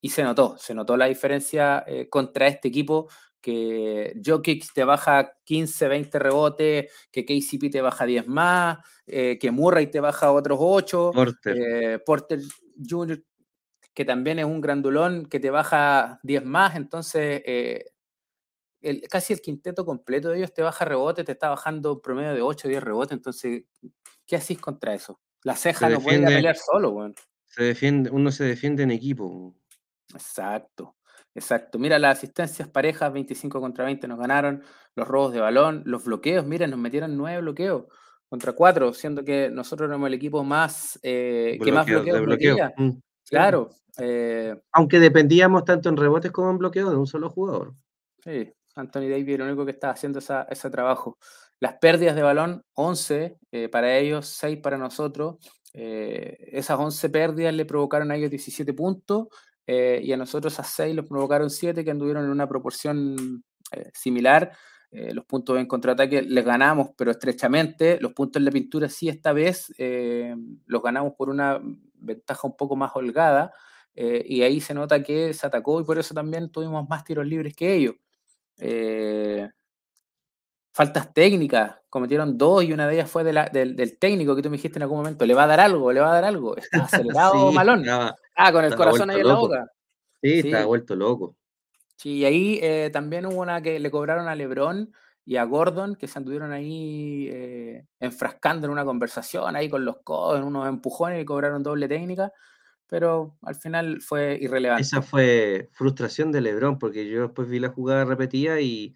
[0.00, 3.08] y se notó, se notó la diferencia contra este equipo
[3.44, 9.50] que Jokic te baja 15, 20 rebotes, que KCP te baja 10 más, eh, que
[9.50, 11.56] Murray te baja otros 8, Porter.
[11.58, 12.40] eh, Porter
[12.88, 13.22] Jr.,
[13.92, 17.84] que también es un grandulón, que te baja 10 más, entonces eh,
[18.80, 22.34] el- casi el quinteto completo de ellos te baja rebote, te está bajando un promedio
[22.34, 23.64] de 8 o 10 rebotes, entonces,
[24.26, 25.20] ¿qué hacís contra eso?
[25.42, 27.14] La ceja no puede pelear solo, weón.
[27.46, 29.54] Se defiende, uno se defiende en equipo.
[30.14, 30.93] Exacto,
[31.34, 31.78] exacto.
[31.78, 34.62] Mira, las asistencias parejas, 25 contra 20 nos ganaron,
[34.94, 37.84] los robos de balón, los bloqueos, mira, nos metieron 9 bloqueos
[38.28, 42.72] contra 4, siendo que nosotros éramos el equipo más eh, que más Bloqueo- bloqueos bloqueo.
[42.76, 42.90] Mm.
[43.28, 47.74] Claro, eh, Aunque dependíamos tanto en rebotes como en bloqueo de un solo jugador.
[48.22, 51.16] sí, Anthony Davis era el único que estaba haciendo esa- ese trabajo.
[51.60, 55.36] Las pérdidas de balón, 11 eh, para ellos, 6 para nosotros.
[55.72, 59.28] Esas 11 pérdidas le provocaron a ellos 17 puntos
[59.66, 63.90] eh, y a nosotros esas 6 los provocaron 7 que anduvieron en una proporción eh,
[63.94, 64.52] similar.
[64.90, 67.98] Eh, los puntos en contraataque les ganamos, pero estrechamente.
[68.00, 71.60] Los puntos en la pintura sí esta vez eh, los ganamos por una
[71.94, 73.52] ventaja un poco más holgada.
[73.96, 77.26] eh, y ahí se nota que se atacó y por eso también tuvimos más tiros
[77.26, 77.94] libres que ellos.
[80.76, 84.42] Faltas técnicas, cometieron dos y una de ellas fue de la- del, del técnico que
[84.42, 86.24] tú me dijiste en algún momento, le va a dar algo, le va a dar
[86.24, 86.56] algo.
[86.56, 86.84] Está
[87.22, 87.80] acelerado Sí, Malón.
[87.82, 89.48] estaba- Ah, con el corazón ahí en vuelto la loco.
[89.48, 89.72] boca.
[90.20, 90.48] sí, Sí.
[90.48, 91.36] estaba vuelto loco.
[91.96, 94.92] Sí, y ahí eh, también hubo una que le cobraron a Lebron
[95.24, 99.98] y a Gordon, que se anduvieron ahí eh, enfrascando en una conversación, ahí con los
[100.02, 102.32] codos, en unos empujones y cobraron doble técnica,
[102.88, 104.82] pero al final fue irrelevante.
[104.82, 108.94] Esa fue frustración de Lebron, porque yo después vi la jugada repetida y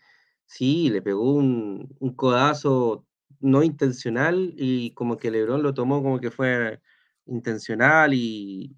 [0.49, 3.05] sí, le pegó un, un codazo
[3.41, 6.81] no intencional y como que Lebron lo tomó como que fue
[7.27, 8.75] intencional y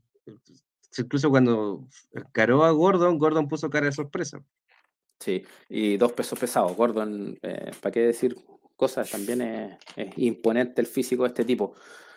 [0.98, 4.44] incluso cuando encaró a Gordon, Gordon puso cara de sorpresa.
[5.18, 6.76] Sí, y dos pesos pesados.
[6.76, 7.38] Gordon,
[7.80, 8.36] ¿para qué decir
[8.76, 9.10] cosas?
[9.10, 11.74] También es, es imponente el físico de este tipo.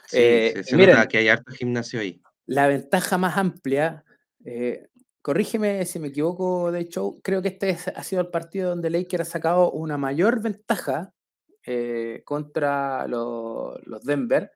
[0.07, 2.21] Sí, Eh, se miren, nota que hay harto gimnasio ahí.
[2.45, 4.03] la ventaja más amplia,
[4.43, 4.87] eh,
[5.23, 8.91] corrígeme si me equivoco, de hecho, creo que este es- ha sido el partido donde
[8.91, 11.13] Laker ha sacado una mayor ventaja
[11.65, 14.51] eh, contra lo- los Denver,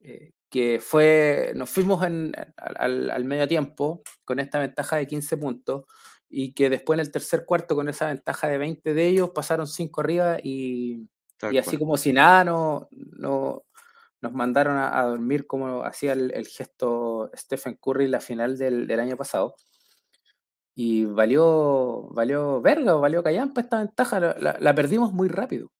[0.00, 5.84] eh, que fue, nos fuimos en- al, medio tiempo con esta ventaja de 15 puntos
[6.30, 9.66] y que después en el tercer cuarto con esa ventaja de 20 de ellos pasaron
[9.66, 11.08] 5 arriba y,
[11.58, 13.64] así como si nada no, no-
[14.20, 18.56] nos mandaron a, a dormir como hacía el, el gesto Stephen Curry en la final
[18.56, 19.56] del, del año pasado.
[20.74, 25.70] Y valió, valió verga, o valió callampa esta ventaja, la, la- la perdimos muy rápido.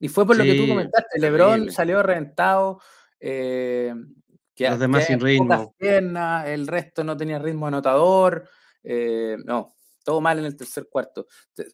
[0.00, 2.80] Y fue por lo que tú comentaste, LeBron salió reventado,
[3.20, 3.94] eh,
[4.54, 5.74] que, Los demás sin ritmo.
[5.78, 8.48] piernas, el resto no tenía ritmo anotador,
[8.82, 9.74] eh, no,
[10.04, 11.26] todo mal en el tercer cuarto.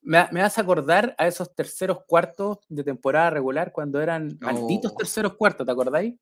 [0.02, 5.35] Me, me hace acordar a esos terceros cuartos de temporada regular cuando eran malditos terceros
[5.37, 6.14] cuartos, ¿te acordáis?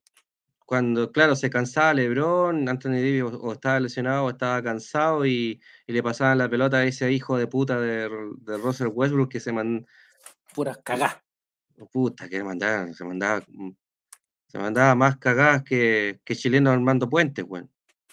[0.66, 5.60] Cuando, claro, se cansaba LeBron, Anthony Davis o, o estaba lesionado o estaba cansado y,
[5.86, 8.08] y le pasaban la pelota a ese hijo de puta de,
[8.40, 9.86] de Russell Westbrook que se man,
[10.54, 11.16] Puras cagás.
[11.92, 13.70] puta, que mandaba, se mandaba, mm,
[14.48, 17.70] se mandaba más cagadas que, que chileno Armando Puentes, weón.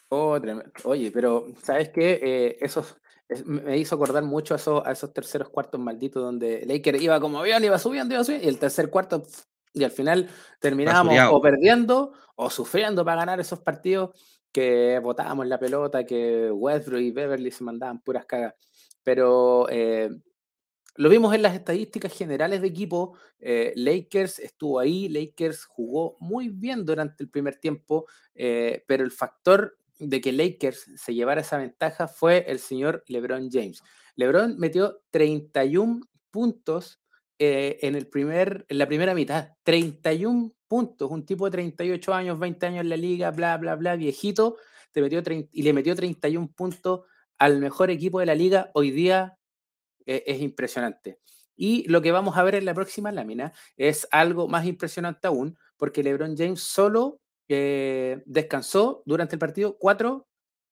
[0.10, 0.38] Oh.
[0.84, 2.20] Oye, pero ¿sabes qué?
[2.22, 6.22] Eh, esos, es- me me hizo acordar mucho a esos, a esos terceros cuartos malditos
[6.22, 9.42] donde Laker iba como avión, iba subiendo, iba subiendo, y el tercer cuarto, pf,
[9.74, 14.12] y al final terminábamos o perdiendo o sufriendo para ganar esos partidos
[14.52, 18.54] que botábamos la pelota, que Westbrook y Beverly se mandaban puras cagas.
[19.04, 20.10] Pero eh,
[20.96, 23.18] lo vimos en las estadísticas generales de equipo.
[23.40, 28.06] eh, Lakers estuvo ahí, Lakers jugó muy bien durante el primer tiempo,
[28.36, 33.50] eh, pero el factor de que Lakers se llevara esa ventaja fue el señor LeBron
[33.52, 33.82] James.
[34.16, 37.03] LeBron metió 31 puntos
[37.39, 39.54] eh, en, el primer, en la primera mitad.
[39.63, 41.10] 31 puntos.
[41.12, 44.58] Un tipo de 38 años, 20 años en la liga, bla, bla, bla, viejito,
[44.91, 47.02] te metió 30 y le metió 31 puntos
[47.38, 48.72] al mejor equipo de la liga.
[48.74, 49.38] Hoy día
[50.06, 51.19] eh, es impresionante.
[51.56, 55.58] Y lo que vamos a ver en la próxima lámina es algo más impresionante aún,
[55.78, 60.28] porque LeBron James solo eh, descansó durante el partido cuatro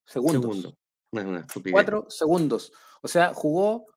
[0.05, 0.41] segundos.
[0.41, 0.77] Segundo.
[1.11, 1.73] No es una estupidez.
[1.73, 2.71] Cuatro segundos.
[3.01, 3.87] O sea, jugó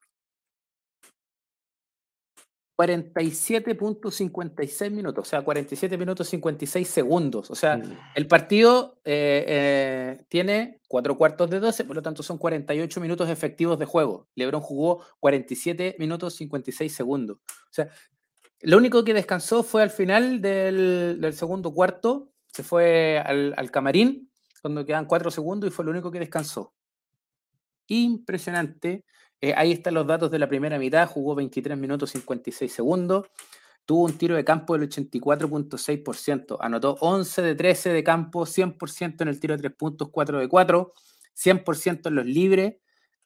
[2.76, 7.50] 47.56 minutos, o sea, 47 minutos 56 segundos.
[7.50, 12.22] O sea, Mm, el partido eh, eh, tiene cuatro cuartos de 12, por lo tanto
[12.22, 14.28] son 48 minutos efectivos de juego.
[14.34, 17.38] LeBron jugó 47 minutos 56 segundos.
[17.48, 17.88] O sea,
[18.60, 23.70] lo único que descansó fue al final del, del segundo cuarto, se fue al, al
[23.70, 24.30] camarín
[24.62, 26.72] cuando quedan cuatro segundos y fue lo único que descansó.
[27.88, 29.04] Impresionante.
[29.56, 33.26] Ahí están los datos de la primera mitad, jugó 23 minutos 56 segundos,
[33.84, 39.28] tuvo un tiro de campo del 84.6%, anotó 11 de 13 de campo, 100% en
[39.28, 40.92] el tiro de 3 puntos, 4 de 4,
[41.34, 42.76] 100% en los libres,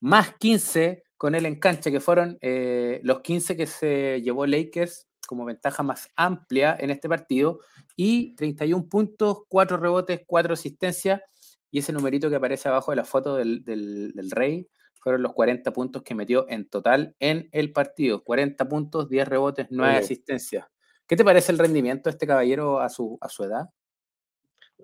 [0.01, 5.07] más 15 con él en cancha, que fueron eh, los 15 que se llevó Lakers
[5.27, 7.61] como ventaja más amplia en este partido,
[7.94, 11.21] y 31 puntos, 4 rebotes, 4 asistencias,
[11.70, 14.66] y ese numerito que aparece abajo de la foto del, del Rey
[15.00, 18.22] fueron los 40 puntos que metió en total en el partido.
[18.24, 20.66] 40 puntos, 10 rebotes, 9 asistencias.
[21.07, 23.70] ¿Qué te parece el rendimiento de este caballero a su, a su edad?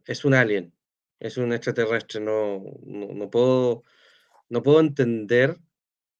[0.06, 0.72] Es un alien,
[1.20, 2.20] es un extraterrestre.
[2.20, 3.82] No, no, puedo,
[4.48, 5.58] no puedo entender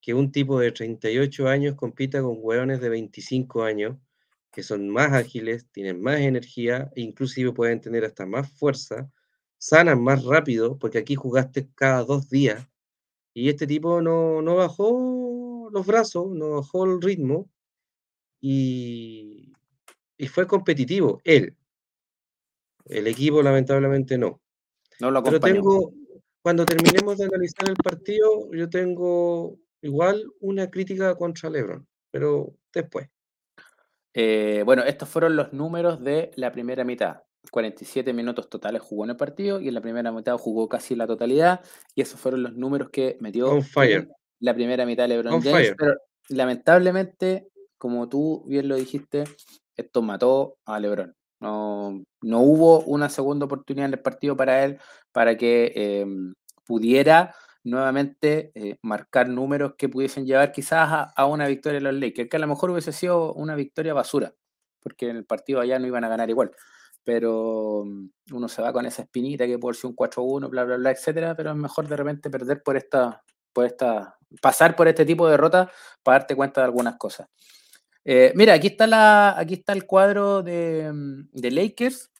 [0.00, 3.96] que un tipo de 38 años compita con hueones de 25 años
[4.52, 9.10] que son más ágiles, tienen más energía, e inclusive pueden tener hasta más fuerza,
[9.64, 12.68] sanan más rápido, porque aquí jugaste cada dos días,
[13.32, 17.48] y este tipo no, no bajó los brazos, no bajó el ritmo
[18.42, 19.54] y,
[20.18, 21.56] y fue competitivo, él.
[22.84, 24.42] El equipo lamentablemente no.
[25.00, 25.94] No lo Pero tengo,
[26.42, 33.08] cuando terminemos de analizar el partido, yo tengo igual una crítica contra Lebron, pero después.
[34.12, 37.22] Eh, bueno, estos fueron los números de la primera mitad.
[37.50, 41.06] 47 minutos totales jugó en el partido y en la primera mitad jugó casi la
[41.06, 41.60] totalidad
[41.94, 43.58] y esos fueron los números que metió
[44.40, 45.74] la primera mitad de LeBron James.
[45.78, 45.94] Pero
[46.28, 49.24] lamentablemente, como tú bien lo dijiste,
[49.76, 51.14] esto mató a LeBron.
[51.40, 54.78] No, no hubo una segunda oportunidad en el partido para él
[55.12, 61.78] para que em, pudiera nuevamente eh, marcar números que pudiesen llevar quizás a, una victoria
[61.78, 64.34] de los Lakers, que a lo mejor hubiese sido una victoria basura,
[64.80, 66.52] porque en el partido allá no iban a ganar igual
[67.04, 70.76] pero mm, uno se va con esa espinita que por si un 4-1, bla, bla,
[70.76, 75.04] bla, etcétera, pero es mejor de repente perder por esta, por esta, pasar por este
[75.04, 75.70] tipo de derrota
[76.02, 77.28] para darte cuenta de algunas cosas.
[78.04, 82.10] Eh, mira, aquí está, la, aquí está el cuadro de, mm, de Lakers.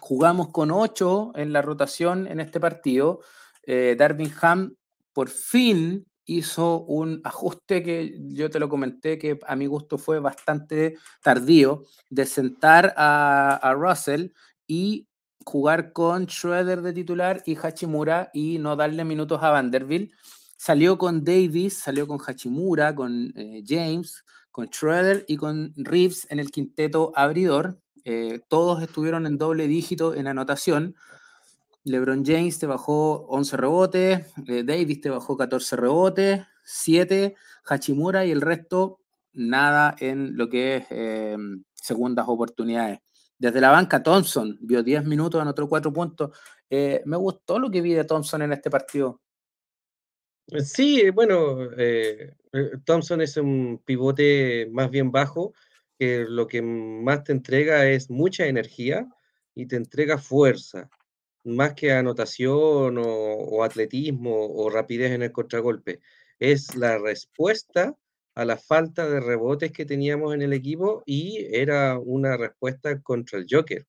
[0.00, 3.20] Jugamos con 8 en la rotación en este partido.
[3.62, 4.76] Eh, Darvin Ham
[5.12, 10.20] por fin hizo un ajuste que yo te lo comenté que a mi gusto fue
[10.20, 14.28] bastante tardío, de sentar a, Russell
[14.66, 15.08] y
[15.44, 20.12] jugar con Schroeder de titular y Hachimura y no darle minutos a Vanderbilt.
[20.58, 26.40] Salió con Davis, salió con Hachimura, con eh, James, con Schroeder y con Reeves en
[26.40, 27.80] el quinteto abridor.
[28.04, 30.94] Eh, todos estuvieron en doble dígito en anotación.
[31.88, 38.30] LeBron James te bajó 11 rebotes, eh, Davis te bajó 14 rebotes, 7 Hachimura y
[38.30, 39.00] el resto
[39.32, 42.98] nada en lo que es em, segundas oportunidades.
[43.38, 46.36] Desde la banca, Thompson vio 10 minutos, en otro 4 puntos.
[46.68, 49.20] Eh, me gustó lo que vi de Thompson en este partido.
[50.64, 52.34] Sí, bueno, eh,
[52.84, 55.52] Thompson es un pivote más bien bajo,
[55.98, 59.06] que lo que más te entrega es mucha energía
[59.54, 60.88] y te entrega fuerza
[61.44, 66.00] más que anotación o, atletismo o rapidez en el contragolpe.
[66.38, 67.96] Es la respuesta
[68.34, 73.38] a la falta de rebotes que teníamos en el equipo y era una respuesta contra
[73.38, 73.86] el Joker,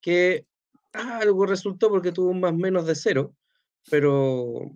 [0.00, 0.46] que
[0.92, 3.34] algo resultó porque tuvo un más menos de cero,
[3.90, 4.72] pero,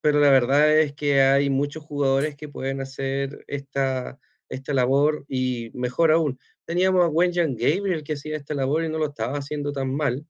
[0.00, 4.18] pero la verdad es que hay muchos jugadores que pueden hacer esta,
[4.50, 6.38] esta labor y mejor aún.
[6.66, 10.26] Teníamos a Wenjan Gabriel que hacía esta labor y no lo estaba haciendo tan mal.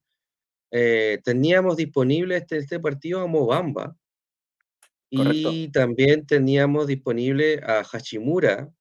[0.71, 3.95] Eh, teníamos disponible este, este partido a Mobamba
[5.09, 8.71] y también teníamos disponible a Hachimura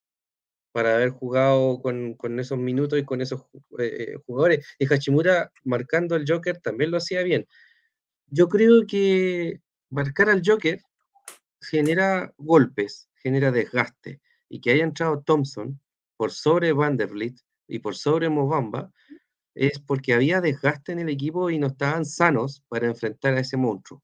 [0.73, 3.47] para haber jugado con, esos minutos y con esos
[3.81, 4.65] eh, jugadores.
[4.79, 7.49] Y Hachimura marcando al Joker también lo hacía bien.
[8.29, 10.81] Yo creo que marcar al Joker
[11.61, 14.21] genera golpes, genera desgaste.
[14.49, 15.81] Y que haya entrado Thompson
[16.17, 18.93] por sobre Vanderbilt y por sobre Mobamba,
[19.55, 23.57] es porque había desgaste en el equipo y no estaban sanos para enfrentar a ese
[23.57, 24.03] monstruo.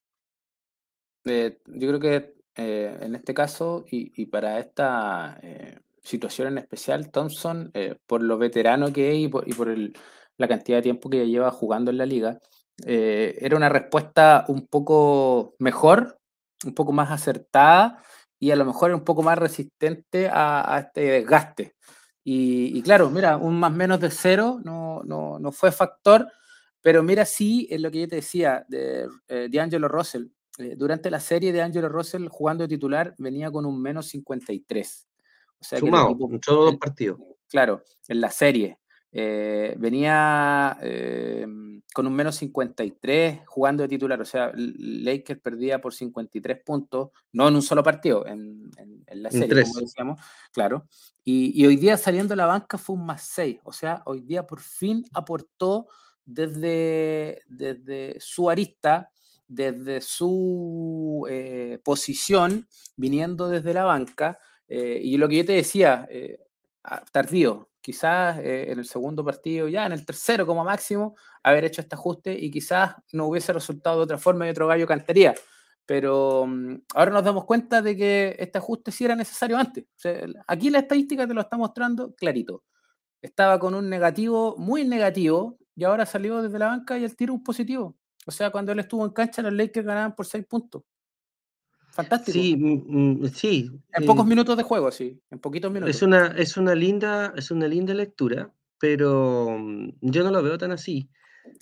[1.25, 7.11] Eh, yo creo que eh, en este caso y, para esta eh, situación en especial,
[7.11, 7.73] Thompson,
[8.07, 9.47] por lo veterano que es y por,
[10.39, 12.39] la cantidad de tiempo que lleva jugando en la liga,
[12.85, 16.19] era una respuesta un poco mejor,
[16.65, 18.03] un poco más acertada
[18.39, 21.75] y a lo mejor un poco más resistente a este desgaste.
[22.29, 26.27] Y, claro, mira, un más menos de cero no, no, no, fue factor,
[26.81, 30.25] pero mira, sí, es lo que yo te decía de, eh, Angelo Russell.
[30.59, 35.07] Eh, durante la serie de Angelo Russell jugando de titular venía con un menos 53.
[35.61, 37.21] O sea Sumado, en todos los partidos.
[37.49, 38.81] Claro, en la serie.
[39.19, 41.47] Eh, venía eh,
[41.95, 47.49] con un menos 53 jugando de titular, o sea, Lakers perdía por 53 puntos, no
[47.49, 48.71] en un solo partido, en,
[49.09, 50.21] la serie, como decíamos,
[50.53, 50.87] claro.
[51.25, 54.47] Y, hoy día saliendo de la banca fue un más 6, o sea, hoy día
[54.47, 55.87] por fin aportó
[56.27, 59.11] desde, desde su arista,
[59.49, 64.39] desde su eh, posición, viniendo desde la banca.
[64.69, 66.07] y lo que yo te decía,
[67.13, 71.81] tardío, quizás eh, en el segundo partido, ya en el tercero como máximo, haber hecho
[71.81, 75.37] este ajuste y quizás no hubiese resultado de otra forma y otro gallo cantaría.
[75.87, 79.85] Pero mm, ahora nos damos cuenta de que este ajuste sí era necesario antes.
[80.49, 82.65] aquí la estadística te lo está mostrando clarito.
[83.23, 87.35] Estaba con un negativo, muy negativo, y ahora salió desde la banca y el tiro
[87.35, 87.97] un positivo.
[88.27, 90.83] O sea, cuando él estuvo en cancha, los Lakers ganaban por seis puntos.
[91.97, 92.39] Fantástico.
[92.39, 93.71] Sí, mm, mm, sí.
[93.95, 95.97] En pocos eh, minutos de juego, sí, en poquitos minutos.
[95.97, 100.59] Es una, es una, linda, es una linda lectura, pero mm, yo no lo veo
[100.59, 101.09] tan así.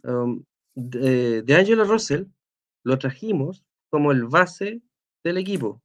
[0.02, 0.42] Um,
[0.74, 2.24] de, Angelo Russell
[2.82, 4.82] lo trajimos como el base
[5.22, 5.80] del equipo.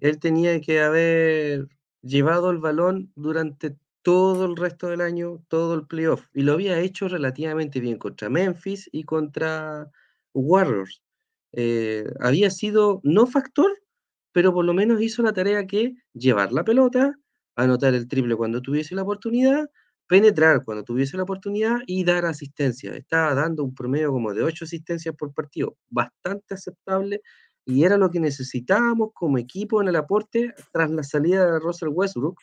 [0.00, 1.68] Él tenía que haber
[2.02, 6.80] llevado el balón durante todo el resto del año, todo el playoff, y lo había
[6.80, 9.88] hecho relativamente bien contra Memphis y contra
[10.34, 11.01] Warriors.
[11.52, 13.70] Eh, había sido no factor,
[14.32, 17.14] pero por lo menos hizo la tarea que llevar la pelota,
[17.56, 19.70] anotar el triple cuando tuviese la oportunidad,
[20.06, 22.94] penetrar cuando tuviese la oportunidad y dar asistencia.
[22.94, 27.22] Estaba dando un promedio como de ocho asistencias por partido, bastante aceptable
[27.64, 31.90] y era lo que necesitábamos como equipo en el aporte tras la salida de Russell
[31.90, 32.38] Westbrook,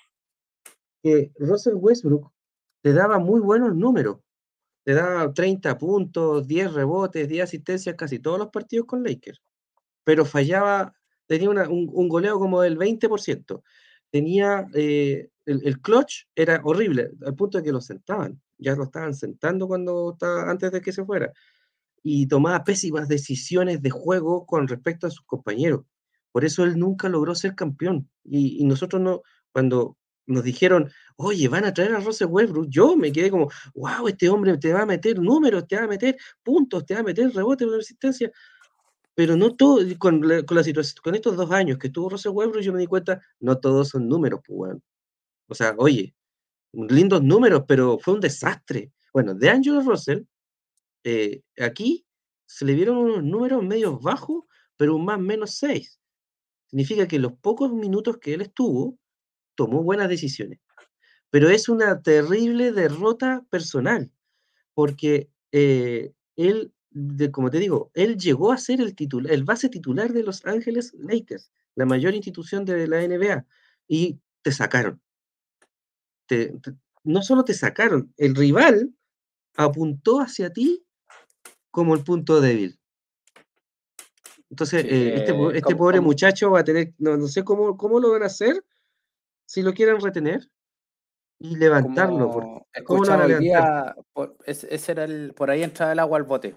[1.03, 2.31] que Russell Westbrook
[2.81, 4.19] te daba muy buenos números,
[4.89, 9.39] te da 30 puntos, 10 rebotes, 10 asistencias, casi todos los partidos con Lakers.
[10.03, 10.95] Pero fallaba,
[11.27, 13.61] tenía un, goleo como del 20%.
[14.09, 18.41] Tenía, eh, el, clutch era horrible, al punto de que lo sentaban.
[18.57, 21.31] Ya lo estaban sentando cuando estaba, antes de que se fuera.
[22.01, 25.85] Y tomaba pésimas decisiones de juego con respecto a sus compañeros.
[26.31, 28.09] Por eso él nunca logró ser campeón.
[28.23, 29.21] Y, y nosotros no,
[29.51, 29.98] cuando
[30.29, 34.29] nos dijeron, oye, van a traer a Russell Westbrook, yo me quedé como, wow, este
[34.29, 37.31] hombre te va a meter números, te va a meter puntos, te va a meter
[37.33, 38.31] rebote de resistencia.
[39.15, 42.31] Pero no todo, con la, con la situación, con estos dos años que estuvo Russell
[42.31, 44.77] Westbrook, yo me di cuenta, no todos son números, pues,
[45.47, 46.15] O sea, oye,
[46.73, 48.91] lindos números, pero fue un desastre.
[49.13, 50.23] Bueno, de Angelo Russell,
[51.03, 52.05] eh, aquí
[52.45, 54.43] se le vieron unos números medios bajos,
[54.77, 55.99] pero un más menos seis.
[56.67, 58.97] Significa que los pocos minutos que él estuvo,
[59.59, 60.57] tomó buenas decisiones.
[61.31, 64.09] Pero es una terrible derrota personal,
[64.73, 66.71] porque eh, él,
[67.33, 70.93] como te digo, él llegó a ser el, titular, el base titular de Los Ángeles
[70.97, 73.45] Lakers, la mayor institución de la NBA,
[73.85, 75.01] y te sacaron.
[77.03, 78.93] no solo te sacaron, el rival
[79.57, 80.85] apuntó hacia ti
[81.69, 82.79] como el punto débil.
[84.49, 88.11] Entonces, eh, este, este pobre muchacho va a tener, no, no sé cómo, cómo lo
[88.11, 88.63] van a hacer,
[89.49, 90.47] si lo quieren retener
[91.39, 92.29] y levantarlo.
[92.29, 96.55] Como, ¿Cómo lo día, por, ese, era el, por ahí entraba el agua al bote.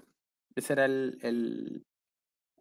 [0.53, 1.85] Ese era el, el,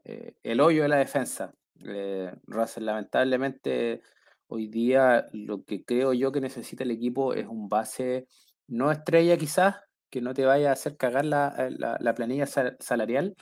[0.04, 1.52] eh, el hoyo de la defensa.
[1.84, 4.00] Eh, Russell, lamentablemente,
[4.46, 8.26] hoy día lo que creo yo que necesita el equipo es un base
[8.68, 9.76] no estrella quizás,
[10.08, 13.36] que no te vaya a hacer cagar la, la, la planilla salarial,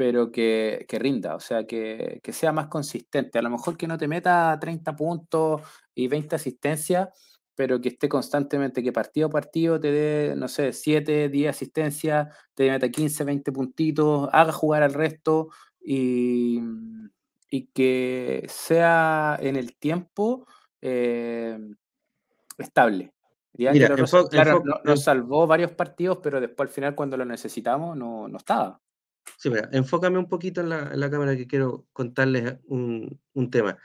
[0.00, 3.38] pero que, rinda, o sea, que, sea más consistente.
[3.38, 5.60] A lo mejor que no te meta 30 puntos
[6.00, 7.08] y 20 asistencias,
[7.54, 12.28] pero que esté constantemente, que partido a partido te dé, no sé, 7, 10 asistencias,
[12.54, 15.48] te meta 15, 20 puntitos, haga jugar al resto
[15.80, 16.60] y,
[17.74, 20.46] que sea en el tiempo
[20.80, 21.58] eh,
[22.58, 23.12] estable.
[23.52, 28.38] Mira, claro, nos, salvó varios partidos, pero después al final cuando lo necesitamos no, no
[28.38, 28.80] estaba.
[29.36, 33.78] Sí, mira, enfócame un poquito en la, cámara que quiero contarles un, tema.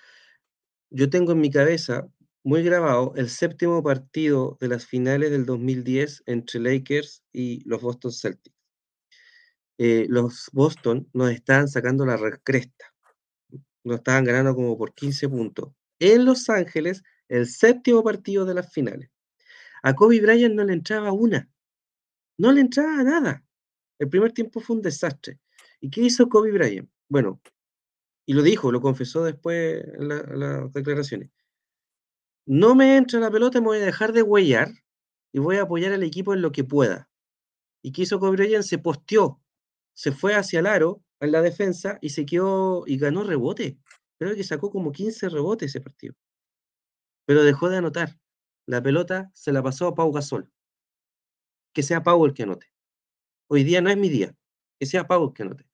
[0.98, 2.08] Yo tengo en mi cabeza
[2.46, 8.14] muy grabado el séptimo partido de las finales del 2010 entre Lakers y los Boston
[8.14, 8.56] Celtics.
[9.78, 12.94] Eh, los Boston nos estaban sacando la recresta.
[13.84, 15.74] Nos estaban ganando como por 15 puntos.
[16.00, 19.10] En Los Ángeles, el séptimo partido de las finales.
[19.84, 21.50] A Kobe Bryant no le entraba una.
[22.38, 23.46] No le entraba nada.
[24.00, 25.42] El primer tiempo fue un desastre.
[25.82, 26.90] ¿Y qué hizo Kobe Bryant?
[27.10, 27.42] Bueno,
[28.26, 31.30] y lo dijo, lo confesó después en, las declaraciones.
[32.48, 34.70] No me entra la pelota, me voy a dejar de huellar
[35.32, 37.10] y voy a apoyar al equipo en lo que pueda.
[37.84, 38.64] ¿Y qué hizo Kobe Bryant?
[38.64, 39.42] Se posteó,
[39.94, 43.78] se fue hacia el aro, en la defensa, y se quedó y ganó rebote.
[44.18, 46.16] Creo que sacó como 15 rebotes ese partido.
[47.26, 48.18] Pero dejó de anotar.
[48.66, 50.52] La pelota se la pasó a Pau Gasol.
[51.74, 52.72] que sea Powell que anote.
[53.48, 54.36] Hoy día no es mi día,
[54.80, 55.66] que sea Powell que anote.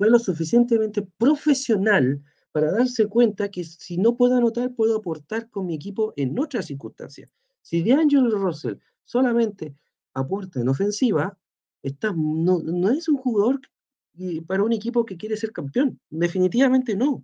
[0.00, 2.22] Fue lo suficientemente profesional
[2.52, 6.64] para darse cuenta que si no puedo anotar, puedo aportar con mi equipo en otras
[6.64, 7.28] circunstancias.
[7.60, 9.74] Si DeAngelo Russell solamente
[10.14, 11.38] aporta en ofensiva,
[11.82, 13.60] está, no, no es un jugador
[14.46, 16.00] para un equipo que quiere ser campeón.
[16.08, 17.22] Definitivamente no.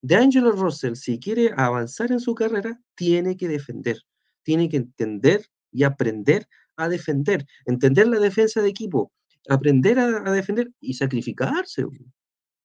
[0.00, 3.98] DeAngelo Russell, si quiere avanzar en su carrera, tiene que defender.
[4.44, 6.46] Tiene que entender y aprender
[6.76, 7.44] a defender.
[7.66, 9.10] Entender la defensa de equipo.
[9.48, 11.84] Aprender a, defender y sacrificarse.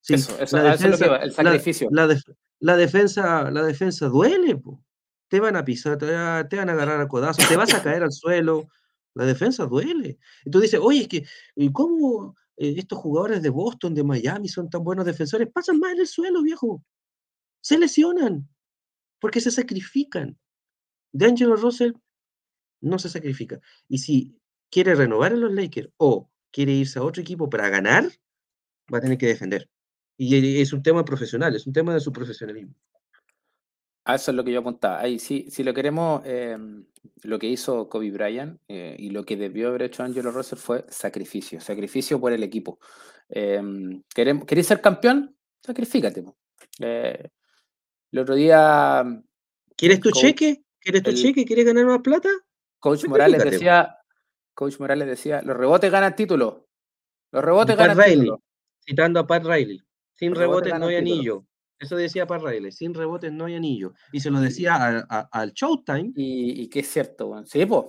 [0.07, 1.89] eso, eso, la defensa, el sacrificio.
[1.91, 4.61] La, defensa, la defensa duele.
[5.27, 8.11] Te van a pisar, te, van a agarrar a codazos, te vas a caer al
[8.11, 8.67] suelo.
[9.13, 10.19] La defensa duele.
[10.45, 11.25] Entonces dice, oye, es que,
[11.71, 15.49] ¿cómo eh, estos jugadores de Boston, de Miami, son tan buenos defensores?
[15.51, 16.83] Pasan más en el suelo, viejo.
[17.61, 18.47] Se lesionan
[19.19, 20.37] porque se sacrifican.
[21.11, 21.93] De Angelo Russell
[22.81, 23.59] no se sacrifica.
[23.87, 28.05] Y si quiere renovar en los Lakers o quiere irse a otro equipo para ganar,
[28.93, 29.69] va a tener que defender.
[30.17, 32.75] Y es un tema profesional, es un tema de su profesionalismo.
[34.05, 34.99] A eso es lo que yo apuntaba.
[34.99, 36.85] Ahí, sí, si lo queremos, em,
[37.23, 40.85] lo que hizo Kobe Bryant eh, y lo que debió haber hecho Angelo Russell fue
[40.89, 42.79] sacrificio, sacrificio por el equipo.
[43.29, 43.61] Eh,
[44.13, 45.35] ¿Queréis ser campeón?
[45.61, 46.25] Sacrifícate.
[46.79, 47.29] Eh,
[48.11, 49.03] el otro día.
[49.75, 50.63] ¿Quieres tu cheque?
[50.79, 51.45] ¿Quieres tu cheque?
[51.45, 52.29] ¿Quieres ganar más plata?
[52.79, 53.98] Coach Morales decía,
[54.59, 56.67] Coach Morales decía, los rebotes ganan título.
[57.31, 58.43] Los rebotes ganan título.
[58.85, 59.81] Citando a Pat Riley.
[60.15, 61.45] Sin rebotes, no hay anillo.
[61.79, 63.93] Eso decía Pat Riley, sin rebotes no hay anillo.
[64.11, 66.11] Y se lo decía al Showtime.
[66.13, 67.85] Y, que es cierto, Sí, pues,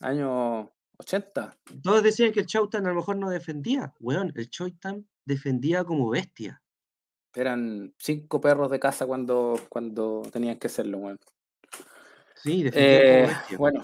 [0.00, 1.58] año 80.
[1.82, 3.92] Todos decían que el Showtime a lo mejor no defendía.
[4.00, 6.62] Weón, el Showtime defendía como bestia.
[7.34, 11.18] Eran cinco perros de casa cuando, cuando tenían que serlo, weón.
[12.34, 13.82] Sí, defendía como eh, Bueno,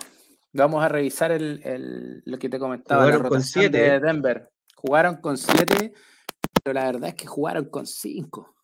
[0.54, 4.50] vamos a revisar el, lo que te comentaba, la rotación de Denver.
[4.76, 5.92] Jugaron con siete,
[6.62, 8.54] pero la verdad es que jugaron con cinco.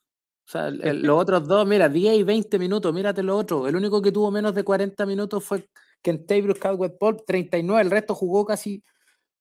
[0.47, 3.69] O sea, los otros dos, mira, 10 y 20 minutos, mírate los otros.
[3.69, 5.69] El único que tuvo menos de 40 minutos fue
[6.03, 7.83] Kentavious Caldwell Paul, 39.
[7.83, 8.83] El resto jugó casi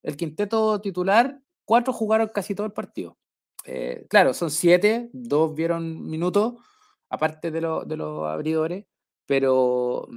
[0.04, 1.40] el quinteto titular.
[1.66, 3.18] Cuatro jugaron casi todo el partido.
[3.66, 6.56] Eh, claro, son siete, dos vieron minutos,
[7.10, 8.86] aparte de, de los abridores,
[9.26, 10.08] pero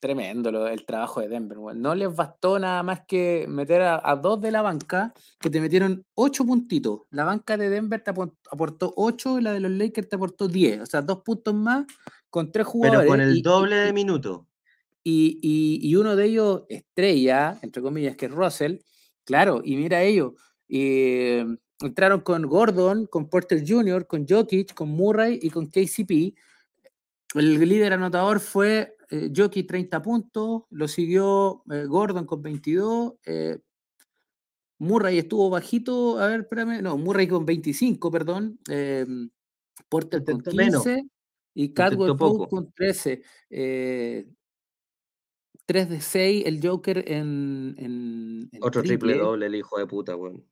[0.00, 1.58] tremendo el trabajo de Denver.
[1.76, 6.04] No les bastó nada más que meter a, dos de la banca que te metieron
[6.14, 7.02] ocho puntitos.
[7.10, 10.80] La banca de Denver te aportó ocho y la de los Lakers te aportó diez.
[10.80, 11.86] O sea, dos puntos más
[12.30, 13.00] con tres jugadores.
[13.00, 14.40] Pero con el doble de minutos.
[15.04, 18.78] Y, uno de ellos, estrella, entre comillas, que es Russell.
[19.24, 20.32] Claro, y mira ellos.
[20.68, 21.44] Eh,
[21.80, 26.34] entraron con Gordon, con Porter Jr., con Jokic, con Murray y con KCP.
[27.34, 33.58] El líder anotador fue eh, Jokic 30 puntos, lo siguió eh, Gordon con 22, eh,
[34.78, 39.28] Murray estuvo bajito, a ver, espérame, no, Murray con 25, perdón, em,
[39.88, 41.06] Porter con 15
[41.54, 43.22] y Cadwell con 13.
[45.66, 49.18] 3 de 6 el Joker en, Otro triple.
[49.18, 50.44] doble, el hijo de puta, weón.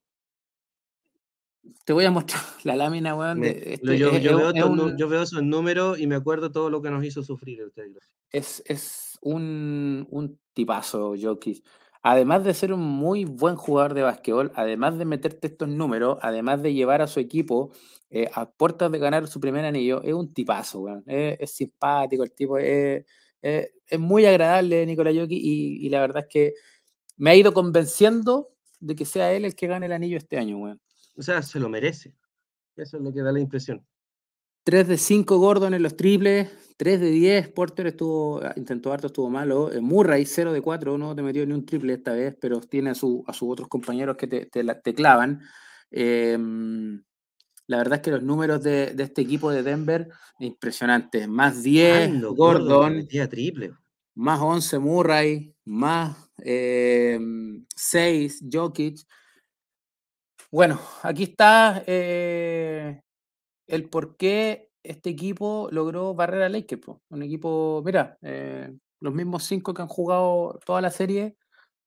[1.85, 3.45] Te voy a mostrar la lámina, weón.
[3.45, 7.99] Este, yo, veo esos números y me acuerdo todo lo que nos hizo sufrir el
[8.31, 11.65] Es, es un, un tipazo, Jokic.
[12.03, 16.63] Además de ser un muy buen jugador de básquetbol, además de meterte estos números, además
[16.63, 17.73] de llevar a su equipo
[18.11, 21.03] eh, a puertas de ganar su primer anillo, es un tipazo, weón.
[21.07, 23.05] Es, simpático el tipo, es,
[23.43, 26.55] es, muy agradable Nicolás Jokic y, y la verdad es que
[27.17, 28.51] me ha ido convenciendo
[28.81, 30.81] de que sea él el que gane el anillo este año, weón.
[31.19, 32.15] O sea, se lo merece.
[32.77, 33.85] Eso es lo que da la impresión.
[34.63, 39.09] 3 de 5 Gordon en los triples, 3 de 10 Porter estuvo, ah, intentó harto,
[39.09, 39.73] estuvo malo.
[39.73, 42.91] Eh, Murray 0 de 4, no te metió ni un triple esta vez, pero tiene
[42.91, 45.41] a, su, a sus otros compañeros que te, te, clavan.
[45.91, 47.03] Em,
[47.67, 50.09] la verdad es que los números de, de, este equipo de Denver,
[50.39, 51.27] impresionantes.
[51.27, 53.73] Más 10 Gordon, triple.
[54.15, 57.19] más 11 Murray, más 6 eh,
[58.53, 59.01] Jokic.
[60.51, 63.03] Bueno, aquí está eh,
[63.67, 66.83] el por qué este equipo logró barrer a Lakers.
[67.11, 71.37] Un equipo, mira, eh, los mismos cinco que han jugado toda la serie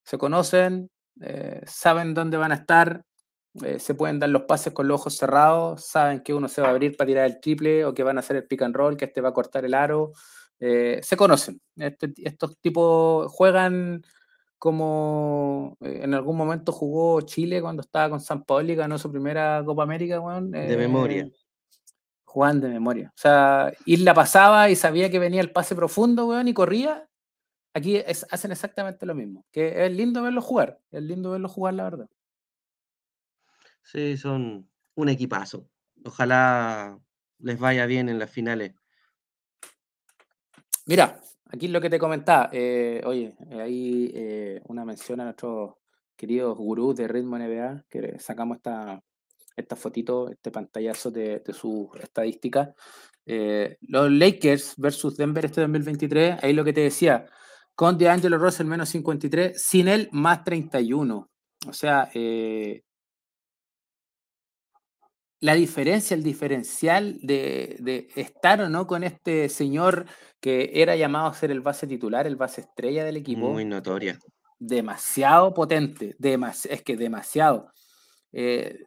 [0.05, 0.89] se conocen,
[1.21, 3.03] eh, saben dónde van a estar,
[3.79, 6.71] se pueden dar los pases con los ojos cerrados, saben que uno se va a
[6.71, 9.05] abrir para tirar el triple o que van a hacer el pick and roll, que
[9.05, 10.13] este va a cortar el aro.
[10.59, 11.61] se conocen.
[11.75, 14.03] Este, estos tipos juegan
[14.61, 19.11] como eh, en algún momento jugó Chile cuando estaba con San Paolo y ganó su
[19.11, 20.51] primera Copa América, weón.
[20.51, 21.23] de memoria.
[21.23, 21.33] Eh,
[22.25, 23.07] Juan de memoria.
[23.09, 27.09] O sea, Isla pasaba y sabía que venía el pase profundo, weón, y corría.
[27.73, 29.47] aquí hacen exactamente lo mismo.
[29.51, 32.09] Que es lindo verlo jugar, es lindo verlo jugar, la verdad.
[33.81, 35.67] Sí, son un equipazo.
[36.05, 36.99] Ojalá
[37.39, 38.75] les vaya bien en las finales.
[40.85, 41.19] Mira,
[41.51, 42.49] aquí lo que te comentaba.
[42.51, 45.73] Eh, oye, hay eh, una mención a nuestros
[46.15, 49.01] queridos gurús de ritmo NBA, que sacamos esta,
[49.55, 52.69] esta fotito, este pantallazo de, de sus estadísticas.
[53.25, 57.25] Eh, los Lakers versus Denver este 2023, ahí lo que te decía,
[57.75, 61.29] con DeAngelo Russell menos 53, sin él más 31.
[61.67, 62.83] O sea, eh,
[65.41, 70.05] la diferencia, el diferencial de, estar o no con este señor
[70.39, 73.49] que era llamado a ser el base titular, el base estrella del equipo.
[73.49, 74.19] Muy notoria.
[74.59, 76.15] Demasiado potente,
[76.69, 77.71] es que demasiado.
[78.31, 78.85] Eh,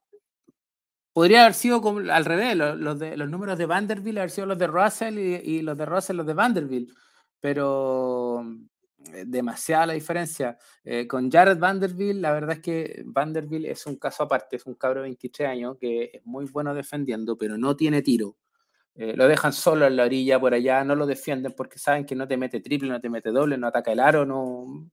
[1.13, 4.59] podría haber sido como, al revés, los, de, los números de Vanderbilt haber sido los
[4.59, 6.91] de Russell y, los de Russell los de Vanderbilt,
[7.41, 8.45] pero
[9.27, 10.59] demasiada la diferencia.
[10.85, 14.75] Eh, con Jared Vanderbilt, la verdad es que Vanderbilt es un caso aparte, es un
[14.75, 18.37] cabro de 23 años que es muy bueno defendiendo, pero no tiene tiro.
[18.95, 22.15] Eh, lo dejan solo en la orilla por allá, no lo defienden porque saben que
[22.15, 24.91] no te mete triple, no te mete doble, no ataca el aro, no...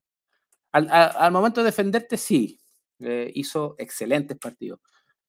[0.72, 2.58] Al, al momento de defenderte, sí,
[3.34, 4.80] hizo excelentes partidos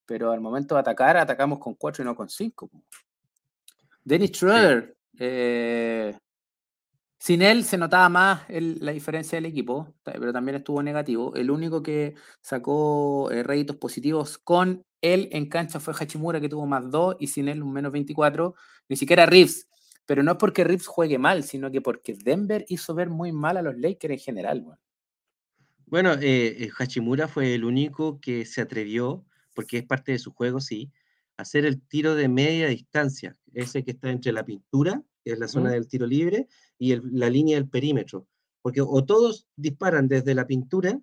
[0.05, 2.69] pero al momento de atacar, atacamos con 4 y no con 5.
[4.03, 6.17] Dennis Schroeder, eh,
[7.23, 11.33] sin él se notaba más la diferencia del equipo, pero también estuvo negativo.
[11.35, 16.65] El único que sacó eh, réditos positivos con él en cancha fue Hachimura, que tuvo
[16.65, 18.55] más 2 y sin él un menos 24.
[18.89, 19.69] Ni siquiera Reeves.
[20.05, 23.55] Pero no es porque Reeves juegue mal, sino que porque Denver hizo ver muy mal
[23.55, 24.65] a los Lakers en general.
[25.85, 30.59] Bueno, eh, Hachimura fue el único que se atrevió porque es parte de su juego,
[30.59, 30.91] sí,
[31.37, 35.47] hacer el tiro de media distancia, ese que está entre la pintura, que es la
[35.47, 36.47] zona del tiro libre,
[36.77, 38.27] y la línea del perímetro.
[38.61, 40.99] Porque o todos disparan desde la pintura,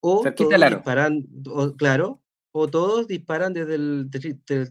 [0.00, 1.26] o todos disparan,
[1.76, 4.10] claro, o todos disparan desde el,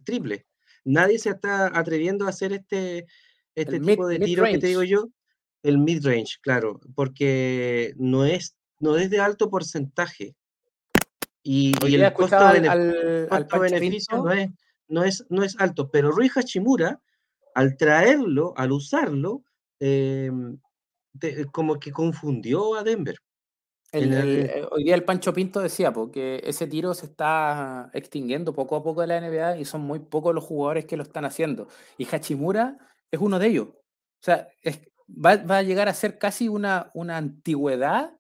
[0.03, 0.45] triple.
[0.83, 3.05] Nadie se está atreviendo a hacer este,
[3.55, 5.09] este tipo de tiro que te digo yo,
[5.63, 10.35] el mid-range, claro, porque no es, no es de alto porcentaje.
[11.41, 12.37] Y, el costo,
[13.59, 14.49] beneficio no, es,
[14.87, 17.01] no, es, no es alto, pero Rui Hachimura,
[17.55, 19.43] al traerlo, al usarlo,
[19.79, 20.59] em,
[21.51, 23.17] como que confundió a Denver.
[23.93, 28.83] Eh, hoy día el Pancho Pinto decía porque ese tiro se está extinguiendo poco a
[28.83, 31.69] poco de la NBA y son muy pocos los jugadores que lo están haciendo.
[31.97, 32.77] Y Hachimura
[33.09, 33.67] es uno de ellos.
[33.69, 34.49] O sea,
[35.07, 38.11] va, va, a llegar a ser casi una, una antigüedad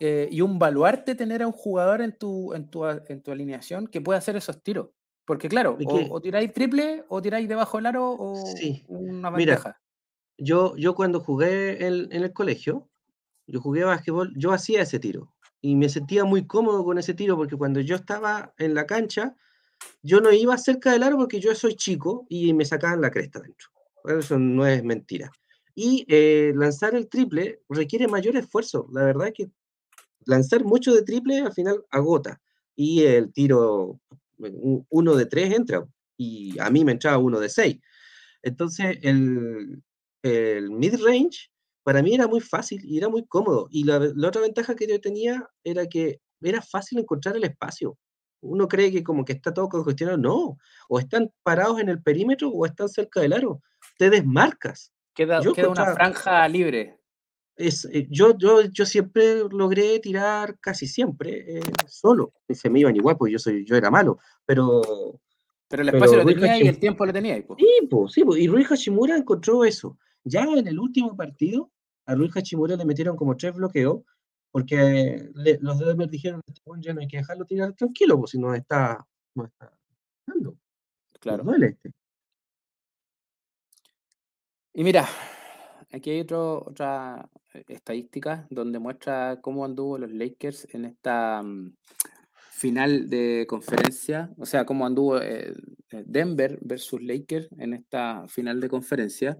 [0.00, 3.88] eh, y un baluarte tener a un jugador en tu, en tu, en tu alineación
[3.88, 4.88] que pueda hacer esos tiros.
[5.28, 8.42] Porque claro, o, tiráis triple o tiráis debajo del aro o
[8.88, 9.78] una ventaja.
[10.38, 12.88] yo, yo cuando jugué en, en el colegio,
[13.46, 17.36] yo jugué básquetbol, yo hacía ese tiro y me sentía muy cómodo con ese tiro
[17.36, 19.36] porque cuando yo estaba en la cancha,
[20.02, 23.38] yo no iba cerca del aro porque yo soy chico y me sacaban la cresta
[23.40, 23.68] dentro.
[24.04, 25.30] Eso no es mentira.
[25.74, 28.88] Y eh, lanzar el triple requiere mayor esfuerzo.
[28.92, 29.50] La verdad es que
[30.24, 32.40] lanzar mucho de triple al final agota.
[32.74, 34.00] Y el tiro,
[34.38, 35.84] uno de tres entra.
[36.16, 37.78] Y a mí me entraba uno de seis.
[38.42, 39.82] Entonces, el,
[40.22, 41.50] el mid-range
[41.88, 43.66] para mí era muy fácil y era muy cómodo.
[43.70, 47.96] Y la, otra ventaja que yo tenía era que era fácil encontrar el espacio.
[48.42, 50.18] Uno cree que como que está todo congestionado.
[50.18, 50.58] No,
[50.88, 53.62] o están parados en el perímetro o están cerca del aro.
[53.96, 54.92] Te desmarcas.
[55.14, 56.97] Queda, queda una franja libre.
[57.58, 62.32] Eh, yo, yo, yo siempre logré tirar casi siempre eh, solo.
[62.48, 65.20] Se me iban igual, pues yo, soy, yo era malo, pero...
[65.70, 67.36] Pero el espacio lo tenía y el tiempo lo tenía.
[67.36, 69.98] Sí, pues, sí, y Rui Hashimura encontró eso.
[70.24, 71.70] Ya en el último partido,
[72.06, 74.02] a Rui Hashimura le metieron como tres bloqueos,
[74.50, 75.28] porque
[75.60, 78.54] los de me dijeron, este ya no hay que dejarlo tirar tranquilo, pues si no
[78.54, 79.04] está,
[79.34, 79.76] no está
[80.26, 80.56] dando.
[81.20, 81.44] Claro.
[81.44, 81.92] duele este.
[84.72, 85.06] Y mira,
[85.92, 91.74] aquí hay otro, otra eh, estadística donde muestra cómo anduvo los Lakers en esta mm,
[92.50, 95.54] final de conferencia, o sea, cómo anduvo eh,
[95.90, 99.38] eh, Denver versus Lakers en esta final de conferencia.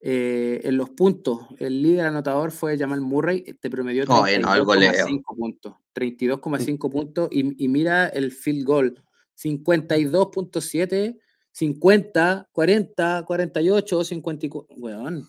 [0.00, 5.74] en los puntos, el líder anotador fue Jamal Murray, te promedió 32,5 puntos.
[5.94, 9.02] 32,5 puntos y, y mira el field goal,
[9.36, 11.18] 52.7
[11.58, 14.76] 50, 40, 48, 54.
[14.76, 15.26] Weón,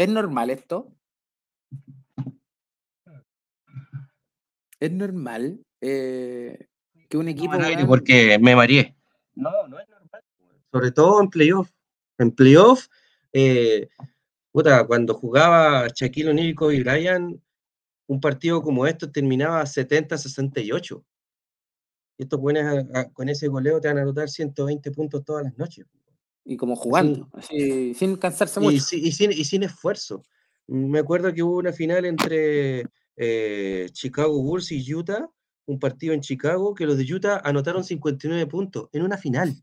[0.00, 0.96] ¿Es normal esto?
[4.80, 6.68] ¿Es normal eh,
[7.10, 7.54] que un equipo...
[7.54, 8.96] No, porque me mareé.
[9.34, 10.24] No, no es normal.
[10.72, 11.70] Sobre todo en playoff.
[12.16, 12.86] En playoff,
[13.34, 13.90] eh,
[14.50, 17.38] puta, cuando jugaba Shaquille O'Neal y Kobe Bryant,
[18.06, 21.04] un partido como este terminaba 70-68.
[22.16, 25.84] Estos buenos con ese goleo te van a anotar 120 puntos todas las noches.
[26.50, 28.96] Y como jugando, así, sin cansarse mucho.
[28.96, 30.24] Y, sin, y sin esfuerzo.
[30.66, 35.30] Me acuerdo que hubo una final entre eh, Chicago Bulls y Utah,
[35.66, 39.62] un partido en Chicago, que los de Utah anotaron 59 puntos en una final.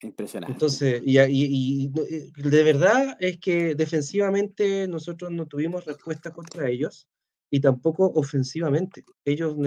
[0.00, 0.54] Impresionante.
[0.54, 7.06] Entonces, y, y, eh, de verdad es que defensivamente nosotros no tuvimos respuesta contra ellos
[7.50, 9.04] y tampoco ofensivamente.
[9.26, 9.58] Ellos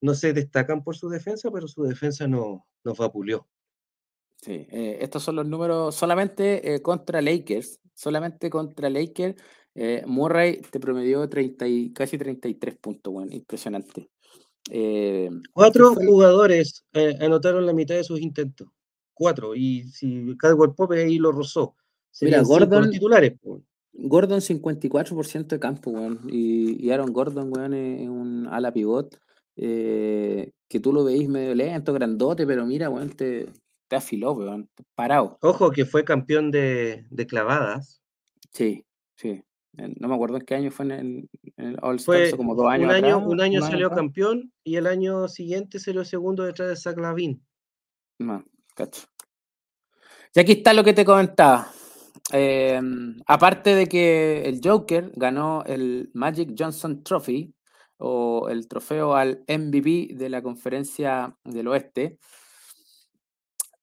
[0.00, 3.46] no, se destacan por su defensa, pero su defensa no, nos vapuleó.
[4.36, 9.36] Sí, eh, estos son los números solamente eh, contra Lakers, solamente contra Lakers.
[10.06, 14.10] Murray te promedió 30 y, casi 33 puntos, bueno, impresionante.
[15.52, 16.84] Cuatro jugadores
[17.20, 18.68] anotaron la mitad de sus intentos
[19.18, 19.54] cuatro.
[19.54, 21.74] Y si Caldwell Pope ahí lo rozó.
[22.22, 22.90] Mira, Gordon.
[22.90, 23.34] titulares,
[23.92, 26.20] Gordon 54% de campo, weón.
[26.30, 29.18] Y, Aaron Gordon, weón, es un ala pivot.
[29.60, 33.48] Eh, que tú lo veís medio lento, grandote, pero mira, weón, te,
[33.88, 34.70] te afiló, weón.
[34.94, 35.36] Parado.
[35.42, 38.00] Ojo que fue campeón de, de clavadas.
[38.52, 38.84] Sí,
[39.16, 39.42] sí.
[39.72, 42.88] No me acuerdo en qué año fue en el, All Star, como dos años.
[42.88, 46.98] Un año, un año salió campeón y el año siguiente salió segundo detrás de Zach
[46.98, 47.40] Lavin.
[48.18, 48.44] No.
[50.34, 51.70] Y aquí está lo que te comentaba.
[52.32, 57.54] Em, aparte de que el Joker ganó el Magic Johnson Trophy
[57.98, 62.18] o el trofeo al MVP de la conferencia del oeste,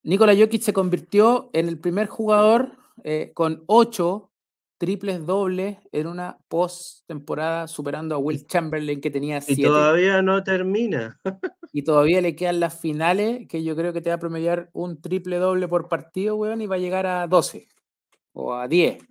[0.03, 4.31] Nikola Jokic se convirtió en el primer jugador eh, con ocho
[4.77, 9.61] triples dobles en una post-temporada, superando a Will Chamberlain que tenía siete.
[9.61, 11.19] Y todavía no termina.
[11.73, 15.01] y todavía le quedan las finales, que yo creo que te va a promediar un
[15.01, 17.67] triple doble por partido, weón, y va a llegar a 12
[18.33, 19.03] o a 10.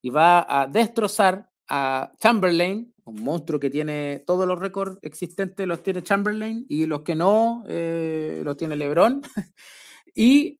[0.00, 5.82] Y va a destrozar a Chamberlain, un monstruo que tiene todos los récords existentes, los
[5.82, 9.22] tiene Chamberlain, y los que no, eh, los tiene LeBron.
[10.14, 10.58] y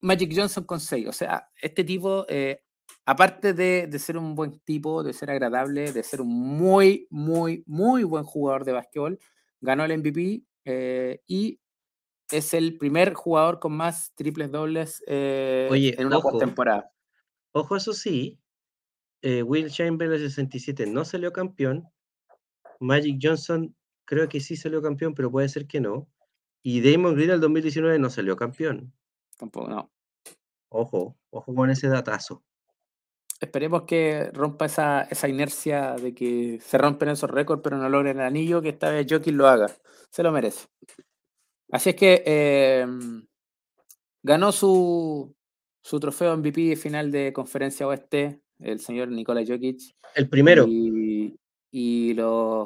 [0.00, 1.08] Magic Johnson con 6.
[1.08, 2.62] O sea, este tipo eh,
[3.08, 8.04] aparte de, ser un buen tipo, de ser agradable, de ser un muy, muy, muy
[8.04, 9.18] buen jugador de básquetbol,
[9.62, 11.58] ganó el MVP eh, y
[12.30, 16.92] es el primer jugador con más triples dobles eh, en una temporada.
[17.52, 18.38] Ojo, eso sí,
[19.22, 21.88] eh, Will Chamberlain 67 no salió campeón,
[22.80, 26.08] Magic Johnson creo que sí salió campeón, pero puede ser que no,
[26.62, 28.92] y Damon Green el 2019 no salió campeón.
[29.36, 29.90] Tampoco, no.
[30.70, 32.42] Ojo, ojo con ese datazo.
[33.40, 38.18] Esperemos que rompa esa, esa, inercia de que se rompen esos récords, pero no logren
[38.18, 39.70] el anillo, que esta vez Jokic lo haga.
[40.10, 40.66] Se lo merece.
[41.70, 43.26] Así es que em,
[44.22, 45.36] ganó su,
[45.82, 49.80] su trofeo MVP final de conferencia oeste, el señor Nikola Jokic.
[50.14, 50.66] El primero.
[50.68, 51.38] Y,
[51.70, 52.14] y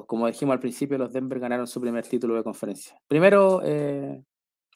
[0.06, 2.96] como dijimos al principio, los Denver ganaron su primer título de conferencia.
[3.08, 4.22] Primero, eh,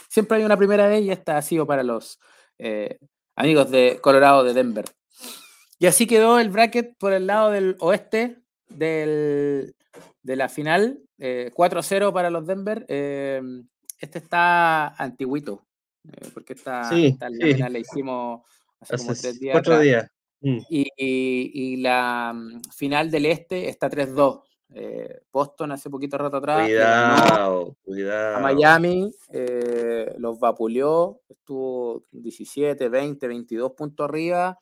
[0.09, 2.19] siempre hay una primera vez y esta ha sido para los
[2.59, 2.99] eh,
[3.35, 4.85] amigos de Colorado de Denver.
[5.79, 8.39] Y así quedó el bracket por el lado del oeste
[8.69, 9.75] del,
[10.23, 11.01] de la final.
[11.19, 12.85] 4-0 eh, para los Denver.
[12.89, 13.41] Eh,
[13.99, 15.67] este está antiguito,
[16.35, 18.43] porque esta, sí, la hicimos
[18.81, 19.53] hace, como tres días.
[19.53, 20.11] Cuatro días.
[20.41, 20.59] Mm.
[20.69, 24.43] Y, y, la mm, final del este está 3-2.
[25.33, 26.67] Boston hace poquito rato atrás.
[26.67, 28.37] Cuidado, cuidado.
[28.37, 29.11] A Miami
[30.19, 34.59] los vapuleó, estuvo 17, 20, 22 puntos arriba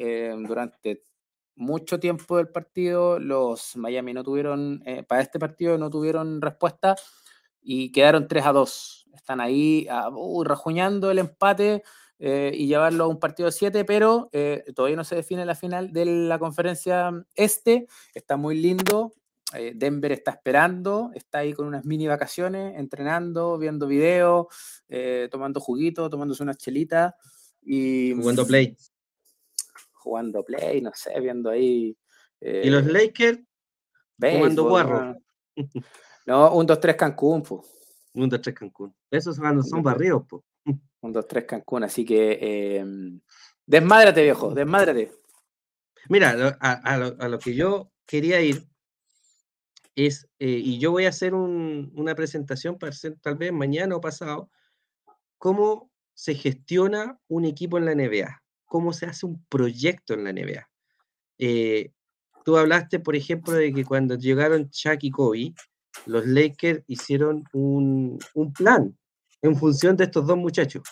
[0.00, 1.02] eh, durante
[1.56, 6.94] mucho tiempo del partido, los Miami no tuvieron, eh, para este partido no tuvieron respuesta
[7.60, 9.08] y quedaron 3 a 2.
[9.12, 11.82] Están ahí uh, rajuñando el empate
[12.18, 14.30] eh, y llevarlo a un partido de 7, pero
[14.74, 17.86] todavía no se define la final de la conferencia este.
[18.14, 19.12] Está muy lindo.
[19.74, 24.46] Denver está esperando, está ahí con unas mini vacaciones, entrenando, viendo videos,
[25.30, 27.14] tomando juguito, tomándose unas chelitas.
[27.62, 28.76] Y, Jugando play
[30.08, 31.96] jugando play, no sé, viendo ahí.
[32.40, 33.40] ¿Y los eh, Lakers?
[34.18, 35.16] Jugando guarro.
[36.26, 37.62] No, un 2-3 Cancún, pues.
[38.14, 38.94] Un 2-3 Cancún.
[39.10, 40.42] Esos son, son barrios, pues.
[41.00, 42.84] Un 2-3 Cancún, así que eh,
[43.66, 45.12] desmádrate, viejo, desmádrate.
[46.08, 48.66] Mira, a, lo, que yo quería ir
[49.94, 54.00] es, eh, y yo voy a hacer una presentación para hacer tal vez mañana o
[54.00, 54.50] pasado,
[55.36, 60.32] cómo se gestiona un equipo en la NBA cómo se hace un proyecto en la
[60.32, 60.70] NBA.
[61.38, 61.90] Eh,
[62.44, 65.54] tú hablaste, por ejemplo, de que cuando llegaron Chuck y Kobe,
[66.06, 68.18] los Lakers hicieron un,
[68.56, 68.96] plan
[69.42, 70.82] en función de estos dos muchachos.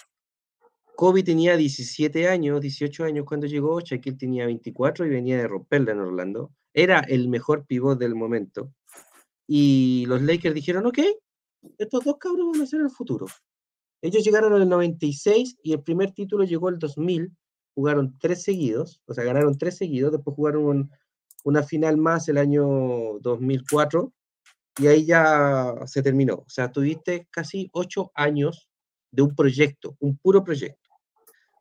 [0.96, 5.92] Kobe tenía 17 años, 18 años cuando llegó, Shaquille tenía 24 y venía de romperla
[5.92, 6.52] en Orlando.
[6.72, 8.72] Era el mejor pivot del momento.
[9.46, 10.98] Y los Lakers dijeron, ok,
[11.78, 13.26] estos dos cabros van a ser el futuro.
[14.00, 17.30] Ellos llegaron en el 96 y el primer título llegó el 2000.
[17.74, 20.12] Jugaron tres seguidos, o sea, ganaron tres seguidos.
[20.12, 20.90] Después jugaron
[21.44, 24.12] una final más el año 2004
[24.78, 26.34] y ahí ya se terminó.
[26.34, 28.68] O sea, tuviste casi ocho años
[29.10, 30.90] de un proyecto, un puro proyecto,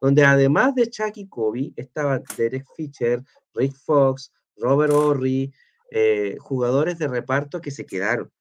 [0.01, 5.53] donde además de Chuck y Kobe estaban Derek Fisher, Rick Fox, Robert Horry,
[5.91, 8.32] eh, jugadores de reparto que se quedaron.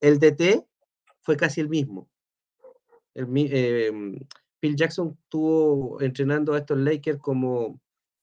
[0.00, 0.64] El DT
[1.22, 2.08] fue casi el mismo.
[3.14, 4.18] Em,
[4.60, 7.80] Phil Jackson estuvo entrenando a estos Lakers como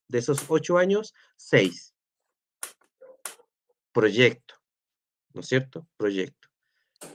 [0.08, 1.94] de esos ocho años, seis.
[3.92, 4.55] Proyecto,
[5.36, 5.86] ¿no es cierto?
[5.98, 6.48] Proyecto.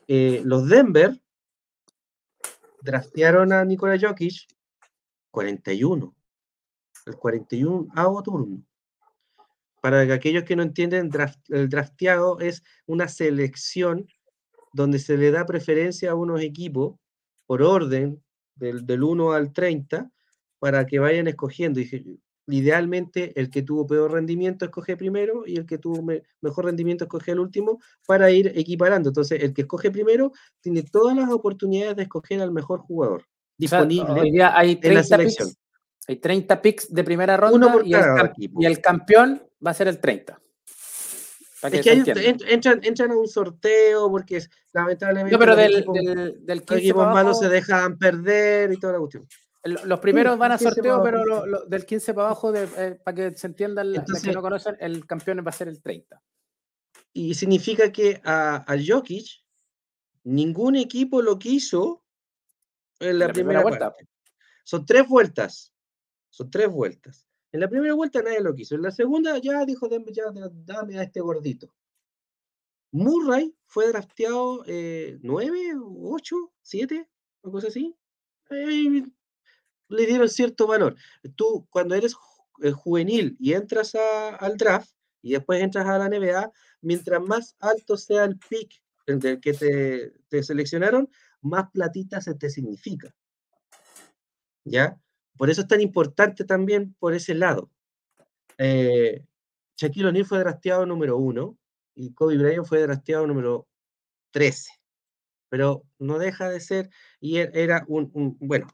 [0.07, 1.18] Eh, los Denver
[2.83, 4.47] draftearon a Nikola Jokic
[5.31, 6.14] 41.
[7.07, 8.62] El 41 avo turno.
[9.81, 11.11] Para aquellos que no entienden,
[11.49, 14.07] el drafteado es una selección
[14.75, 17.01] donde se le da preferencia a unos equipos
[17.47, 18.23] por orden
[18.55, 20.12] del, del 1 al 30
[20.59, 21.81] para que vayan escogiendo.
[21.81, 26.03] Y idealmente el que tuvo peor rendimiento escoge primero y el que tuvo
[26.40, 29.11] mejor rendimiento escoge el último para ir equiparando.
[29.11, 33.24] Entonces, el que escoge primero tiene todas las oportunidades de escoger al mejor jugador
[33.61, 35.48] disponible hay 30 en la selección.
[35.48, 38.05] Picks, hay 30 picks de primera ronda y el,
[38.59, 40.40] y el, campeón va a ser el 30.
[41.70, 41.92] es que
[42.48, 44.42] entran, entran, a un sorteo porque
[44.72, 48.78] lamentablemente no, pero del, equipos, del, del 15 los equipos malos se dejan perder y
[48.78, 49.28] toda la cuestión.
[49.63, 53.93] Los primeros van a sorteo, pero del 15 para abajo, eh, para que se entiendan
[53.93, 56.23] los que no conocen, el campeón va a ser el 30.
[57.13, 59.27] Y significa que a, a Jokic
[60.25, 62.05] ningún equipo lo quiso
[63.01, 63.95] en la, primera, vuelta.
[64.65, 65.75] Son tres vueltas.
[66.31, 67.27] Son tres vueltas.
[67.53, 68.77] En la primera vuelta nadie lo quiso.
[68.77, 71.75] En la segunda ya dijo, ya, dame a este gordito.
[72.93, 77.09] Murray fue drafteado eh, nueve, ocho, siete,
[77.43, 77.97] o cosa así
[79.91, 80.97] le dieron cierto valor.
[81.36, 82.14] Tú, cuando eres
[82.62, 84.91] eh, juvenil y entras al draft
[85.22, 90.43] y después entras a la NBA, mientras más alto sea el pick del que te,
[90.43, 91.11] seleccionaron,
[91.41, 93.14] más platita se te significa.
[94.64, 95.01] ¿Ya?
[95.36, 97.70] Por eso es tan importante también por ese lado.
[98.59, 99.24] Eh,
[99.76, 101.59] Shaquille O'Neal fue drafteado número uno
[101.95, 103.66] y Kobe Bryant fue drafteado número
[104.32, 104.70] 13.
[105.49, 108.68] Pero no deja de ser, y er, era un bueno,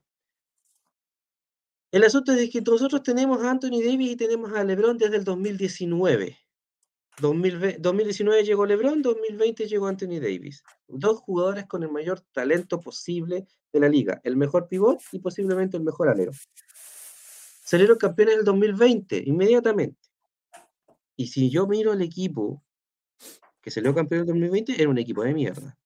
[1.93, 5.25] el asunto es que nosotros tenemos a Anthony Davis y tenemos a LeBron desde el
[5.25, 6.37] 2019.
[7.19, 10.63] 2019 llegó LeBron, 2020 llegó Anthony Davis.
[10.87, 15.77] Dos jugadores con el mayor talento posible de la liga, el mejor pivot y posiblemente
[15.77, 16.33] el mejor alero.
[17.65, 20.09] Salieron campeones en el 2020, inmediatamente.
[21.17, 22.63] Y si yo miro el equipo
[23.63, 25.79] que salió campeón en el 2020, era un equipo de mierda.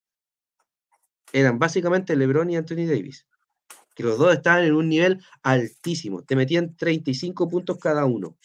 [1.32, 3.26] Eran básicamente LeBron y Anthony Davis
[3.94, 6.22] que los dos estaban en un nivel altísimo.
[6.22, 8.36] Te metían 35 puntos cada uno.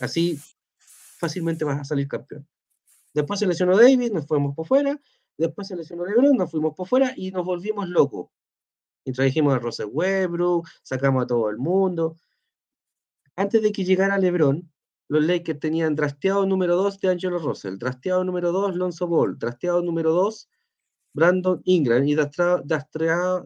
[0.00, 0.38] Así
[1.18, 2.46] fácilmente vas a salir campeón.
[3.12, 4.98] Después se lesionó Davis, nos fuimos por fuera.
[5.36, 8.28] Después se lesionó LeBron, nos fuimos por fuera y nos volvimos locos.
[9.06, 12.16] Introdujimos a Russell Westbrook, sacamos a todo el mundo.
[13.36, 14.70] Antes de que llegara LeBron,
[15.08, 19.82] los Lakers tenían trasteado número 2 de Angelo Russell, trasteado número 2 Lonzo Ball, trasteado
[19.82, 20.48] número 2
[21.12, 23.42] Brandon Ingram y drafteado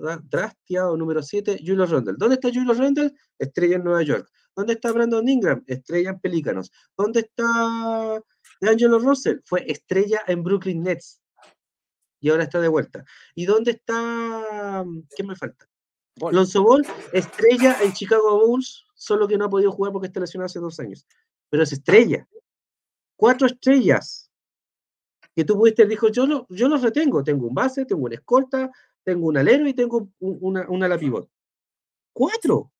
[0.97, 2.15] número 7, Julius Randle.
[2.19, 3.13] ¿Dónde está Julius Randle?
[3.39, 4.31] Estrella en Nueva York.
[4.55, 5.65] ¿Dónde está Brandon Ingram?
[5.67, 6.71] Estrella en Pelícanos.
[6.97, 8.23] ¿Dónde está
[8.61, 9.39] Angelo Russell?
[9.45, 11.21] Fue estrella en Brooklyn Nets.
[12.21, 13.05] Y ahora está de vuelta.
[13.35, 14.85] ¿Y dónde está?
[15.17, 15.69] ¿Qué me falta?
[16.17, 20.47] Lonzo Ball, estrella en Chicago Bulls, solo que no ha podido jugar porque está lesionado
[20.47, 21.07] hace dos años.
[21.51, 22.27] Pero es estrella.
[23.17, 24.24] Cuatro estrellas
[25.35, 28.71] que tú pudiste, dijo, yo, lo, yo los retengo, tengo un base, tengo una escolta,
[29.03, 31.29] tengo un alero y tengo una, una la pivot.
[32.13, 32.73] ¡Cuatro!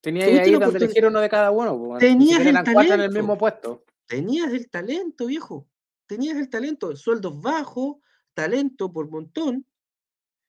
[0.00, 1.98] Tenía ahí donde elegir uno de cada uno.
[1.98, 2.94] Tenías el talento.
[2.94, 3.84] en el mismo puesto.
[4.06, 5.68] Tenías el talento, viejo.
[6.06, 6.96] Tenías el talento.
[6.96, 7.96] Sueldos bajos,
[8.34, 9.66] talento por montón.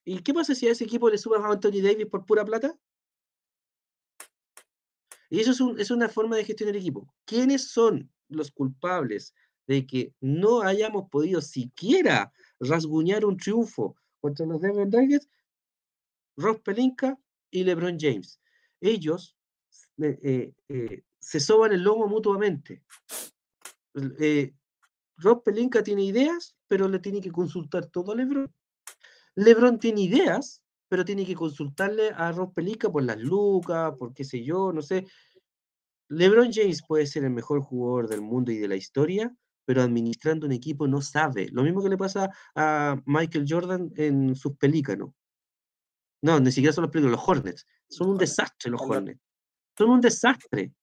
[0.03, 2.75] ¿Y qué pasa si a ese equipo le subas a Anthony Davis por pura plata?
[5.29, 7.13] Y eso es, es una forma de gestionar equipo.
[7.25, 9.33] ¿Quiénes son los culpables
[9.71, 15.29] de que no hayamos podido siquiera rasguñar un triunfo contra los Denver Nuggets,
[16.35, 17.17] Ross Pelinka
[17.49, 18.41] y LeBron James.
[18.81, 19.37] Ellos
[19.97, 22.83] eh, eh, se soban el lomo mutuamente.
[24.19, 24.53] Eh,
[25.15, 28.53] Rob Pelinka tiene ideas, pero le tiene que consultar todo a LeBron.
[29.35, 34.25] LeBron tiene ideas, pero tiene que consultarle a Rob Pelica por las lucas, por qué
[34.25, 35.05] sé yo, no sé.
[36.09, 39.33] LeBron James puede ser el mejor jugador del mundo y de la historia,
[39.71, 41.47] pero administrando un equipo no sabe.
[41.53, 45.11] Lo mismo que le pasa a Michael Jordan en sus pelícanos.
[46.21, 47.65] No, ni siquiera son los pelícanos, los Hornets.
[47.87, 49.21] Son un desastre los Hornets.
[49.77, 50.73] Son un desastre.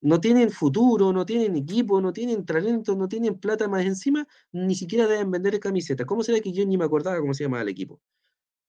[0.00, 4.74] No tienen futuro, no tienen equipo, no tienen talento, no tienen plata más encima, ni
[4.74, 6.04] siquiera deben vender camisetas.
[6.04, 8.00] ¿Cómo será que yo ni me acordaba cómo se llamaba el equipo?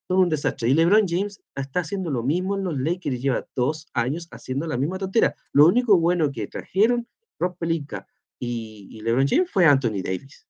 [0.06, 0.68] Son un desastre.
[0.68, 4.76] Y LeBron James está haciendo lo mismo en los Lakers, lleva dos años haciendo la
[4.76, 5.34] misma tontera.
[5.50, 7.08] Lo único bueno que trajeron
[7.40, 8.06] Rob Pelinka
[8.38, 10.46] y, LeBron James fue Anthony Davis.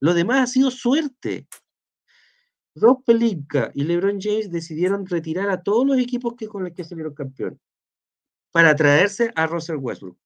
[0.00, 1.46] Lo demás ha sido suerte.
[2.74, 6.84] Rob Pelinka y LeBron James decidieron retirar a todos los equipos que, con los que
[6.84, 7.60] salieron campeón
[8.50, 10.18] para traerse a Russell Westbrook.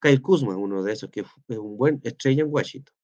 [0.00, 2.94] Kyle Kuzma, uno de esos que es un buen estrella en Washington.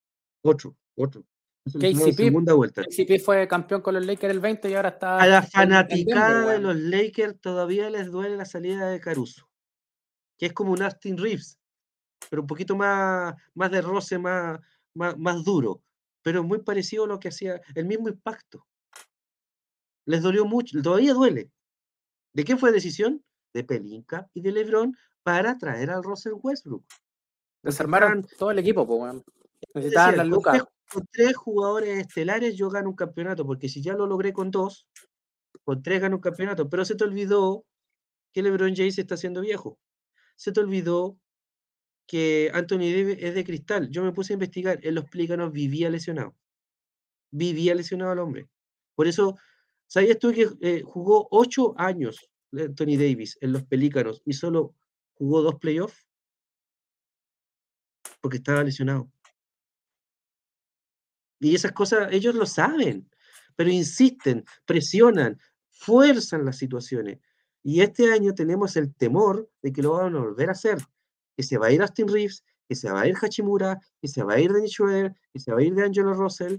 [0.42, 1.24] Otro, otro.
[1.66, 5.18] KCP, fue campeón con los Lakers el 20 y ahora está.
[5.18, 9.48] A la fanaticada de los Lakers todavía les duele la salida de Caruso,
[10.38, 11.58] que es como un Austin Reeves,
[12.30, 14.60] pero un poquito más, más de roce, más,
[14.94, 15.82] más, duro,
[16.22, 18.66] pero muy parecido a lo que hacía, el mismo impacto.
[20.04, 21.50] Les dolió mucho, todavía duele.
[22.32, 23.24] ¿De qué fue decisión?
[23.52, 26.84] De Pelinka y de LeBron para traer al Russell Westbrook.
[27.62, 29.22] Desarmaron todo el equipo, pues,
[29.74, 30.62] Necesitaban las lucas
[30.92, 34.86] con tres jugadores estelares yo gano un campeonato, porque si ya lo logré con dos,
[35.64, 37.64] con tres gano un campeonato, pero se te olvidó
[38.32, 39.78] que LeBron James está siendo viejo.
[40.36, 41.18] Se te olvidó
[42.06, 43.90] que Anthony Davis es de cristal.
[43.90, 46.34] Yo me puse a investigar, en los Plícanos vivía lesionado.
[47.30, 48.48] Vivía lesionado el hombre.
[48.94, 49.36] Por eso,
[49.86, 54.74] ¿sabías tú que eh, jugó ocho años Anthony Davis en los Pelícanos y solo
[55.14, 56.06] jugó dos playoffs?
[58.20, 59.10] Porque estaba lesionado.
[61.40, 63.10] Y esas cosas ellos lo saben,
[63.56, 65.38] pero insisten, presionan,
[65.70, 67.18] fuerzan las situaciones.
[67.62, 70.78] Y este año tenemos el temor de que lo van a volver a hacer,
[71.36, 74.22] que se va a ir Austin Reeves, que se va a ir Hachimura, que se
[74.22, 76.58] va a ir Dennis Schroeder, que se va a ir de Angelo Russell.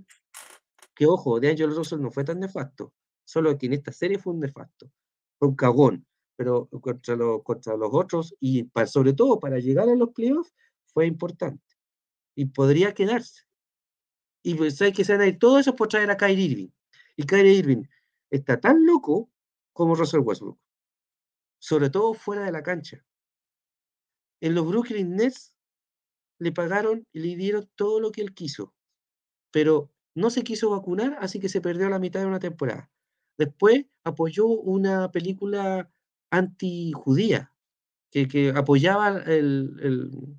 [0.96, 2.94] Que ojo, de Angelo Russell no fue tan nefasto,
[3.26, 4.90] solo que en esta serie fue un nefasto,
[5.38, 10.10] fue un cagón, pero contra, contra los otros y sobre todo para llegar a los
[10.10, 10.54] playoffs
[10.86, 11.64] fue importante
[12.36, 13.44] y podría quedarse.
[14.44, 16.70] Y pues hay que se van a ir todo eso por traer a Kyrie Irving.
[17.16, 17.84] Y Kyrie Irving
[18.30, 19.30] está tan loco
[19.74, 20.60] como Russell Westbrook.
[21.60, 23.04] Sobre todo fuera de la cancha.
[24.42, 25.54] En los Brooklyn Nets
[26.40, 28.74] le pagaron y le dieron todo lo que él quiso.
[29.52, 32.90] Pero no se quiso vacunar, así que se perdió la mitad de una temporada.
[33.38, 35.92] Después apoyó una película
[36.32, 37.54] anti-judía,
[38.12, 40.38] que, que, apoyaba el,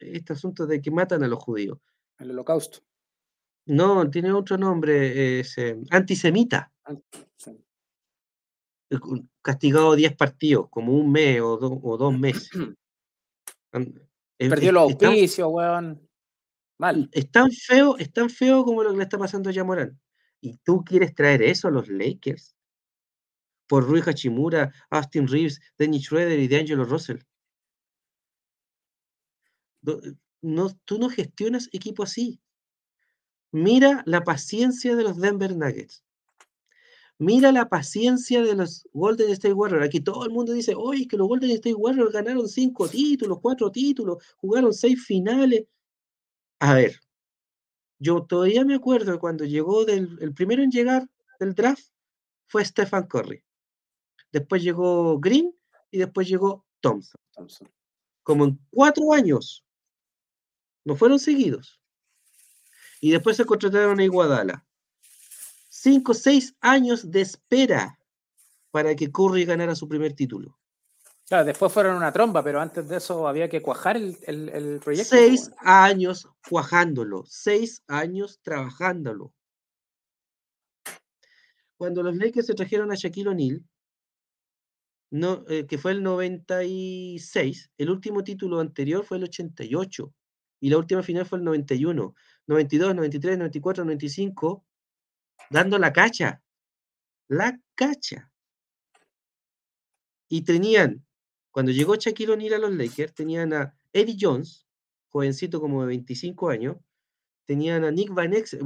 [0.00, 1.78] este asunto de que matan a los judíos.
[2.18, 2.80] El holocausto.
[3.66, 6.72] No, tiene otro nombre, es eh, antisemita.
[9.40, 12.50] Castigado 10 partidos, como un mes o, o dos meses.
[14.38, 16.08] Perdió los auspicios, weón.
[16.78, 17.08] Mal.
[17.12, 20.00] Es tan feo, es tan feo como lo que le está pasando a Yamorán.
[20.40, 22.56] ¿Y tú quieres traer eso a los Lakers?
[23.68, 27.18] Por Rui Hachimura, Austin Reeves, Dennis Schroeder y D'Angelo Russell.
[30.42, 32.40] No, tú no gestionas equipo así.
[33.52, 36.04] Mira la paciencia de los Denver Nuggets.
[37.22, 39.86] Mira la paciencia de los Golden State Warriors.
[39.86, 43.70] Aquí todo el mundo dice, oye, que los Golden State Warriors ganaron cinco títulos, cuatro
[43.70, 45.64] títulos, jugaron seis finales.
[46.58, 46.98] A ver,
[48.00, 51.08] yo todavía me acuerdo cuando llegó del, el primero en llegar
[51.38, 51.86] del draft
[52.48, 53.44] fue Stephen Curry.
[54.32, 55.54] Después llegó Green
[55.92, 57.20] y después llegó Thompson.
[57.30, 57.70] Thompson.
[58.24, 59.64] Como en cuatro años.
[60.84, 61.80] No fueron seguidos
[63.00, 64.66] y después se contrataron a Iguadala.
[65.82, 67.98] Cinco, seis años de espera
[68.70, 70.56] para que Curry ganara su primer título.
[71.26, 75.16] Claro, después fueron una tromba, pero antes de eso había que cuajar el, proyecto.
[75.16, 79.34] Seis años cuajándolo, seis años trabajándolo.
[81.76, 83.64] Cuando los Lakers se trajeron a Shaquille O'Neal,
[85.10, 90.14] no, eh, que fue el 96, el último título anterior fue el 88
[90.60, 92.14] y la última final fue el 91.
[92.46, 94.64] 92, 93, 94, 95,
[95.52, 96.42] dando la cacha.
[97.28, 98.30] La cacha.
[100.28, 101.04] Y tenían,
[101.50, 104.66] cuando llegó Shaquille O'Neal a los Lakers, tenían a Eddie Jones,
[105.10, 106.76] jovencito como de 25 años,
[107.44, 108.62] tenían a Nick Van Exel,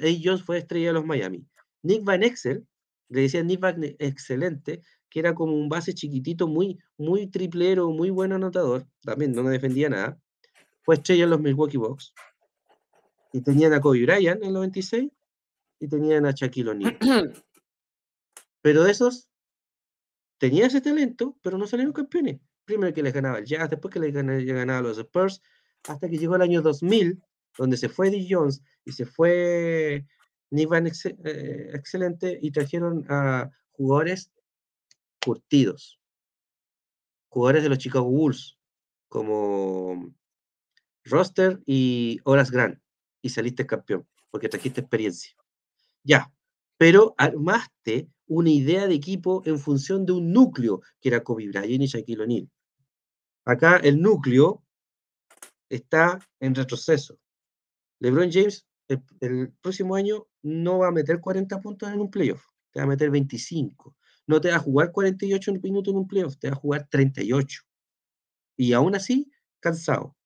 [0.00, 1.46] Eddie Jones fue estrella de los Miami.
[1.82, 2.66] Nick Van Exel,
[3.08, 8.08] le decían Nick Van Excelente, que era como un base chiquitito, muy, muy triplero, muy
[8.08, 10.18] buen anotador, también no defendía nada,
[10.82, 12.14] fue estrella en los Milwaukee Bucks.
[13.32, 15.10] Y tenían a Kobe Bryant en el 96
[15.80, 16.98] y tenían a Shaquille O'Neal.
[18.62, 19.28] Pero esos
[20.38, 22.40] tenían ese talento, pero no salieron campeones.
[22.64, 25.42] Primero que les ganaba el Jazz, después que les ganaba, los Spurs,
[25.88, 27.22] hasta que llegó el año 2000,
[27.58, 30.06] donde se fue Eddie Jones y se fue
[30.50, 34.32] Nick Van eh, Excelente y trajeron a jugadores
[35.24, 36.00] curtidos,
[37.28, 38.58] jugadores de los Chicago Bulls,
[39.08, 40.14] como
[41.04, 42.78] Roster y Horas Grant,
[43.20, 45.34] y saliste campeón, porque trajiste experiencia.
[46.02, 46.32] Ya,
[46.76, 51.82] pero armaste una idea de equipo en función de un núcleo, que era Kobe Bryant
[51.82, 52.50] y Shaquille O'Neal.
[53.44, 54.62] Acá el núcleo
[55.68, 57.18] está en retroceso.
[57.98, 58.66] LeBron James
[59.20, 62.88] el, próximo año no va a meter 40 puntos en un playoff, te va a
[62.88, 63.96] meter 25.
[64.26, 67.62] No te va a jugar 48 minutos en un playoff, te va a jugar 38.
[68.56, 69.30] Y aún así,
[69.60, 70.16] cansado.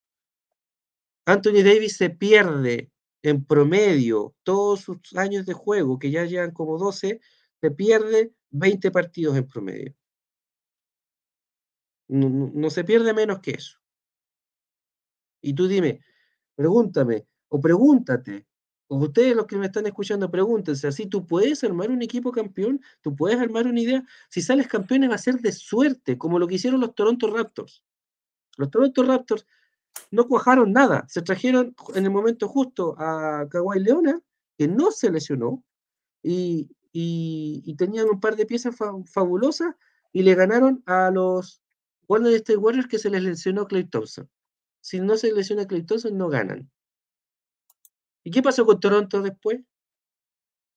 [1.26, 2.90] Anthony Davis se pierde
[3.24, 7.20] en promedio todos sus años de juego, que ya llevan como 12,
[7.58, 9.94] se pierde 20 partidos en promedio.
[12.06, 13.78] No, se pierde menos que eso.
[15.40, 16.00] Y tú dime,
[16.54, 18.46] pregúntame, o pregúntate,
[18.88, 22.82] o ustedes los que me están escuchando, pregúntense, así tú puedes armar un equipo campeón,
[23.00, 24.04] tú puedes armar una idea.
[24.28, 27.82] Si sales campeones va a ser de suerte, como lo que hicieron los Toronto Raptors.
[28.58, 29.46] Los Toronto Raptors
[30.11, 34.20] no cuajaron nada, se trajeron en el momento justo a Kawhi Leona,
[34.57, 35.64] que no se lesionó,
[36.22, 38.76] y, y, tenían un par de piezas
[39.12, 39.74] fabulosas
[40.12, 41.61] y le ganaron a los
[42.09, 44.30] Golden State Warriors que se les lesionó Clay Thompson.
[44.80, 46.70] Si no se lesiona Clay Thompson, no ganan.
[48.22, 49.61] ¿Y qué pasó con Toronto después?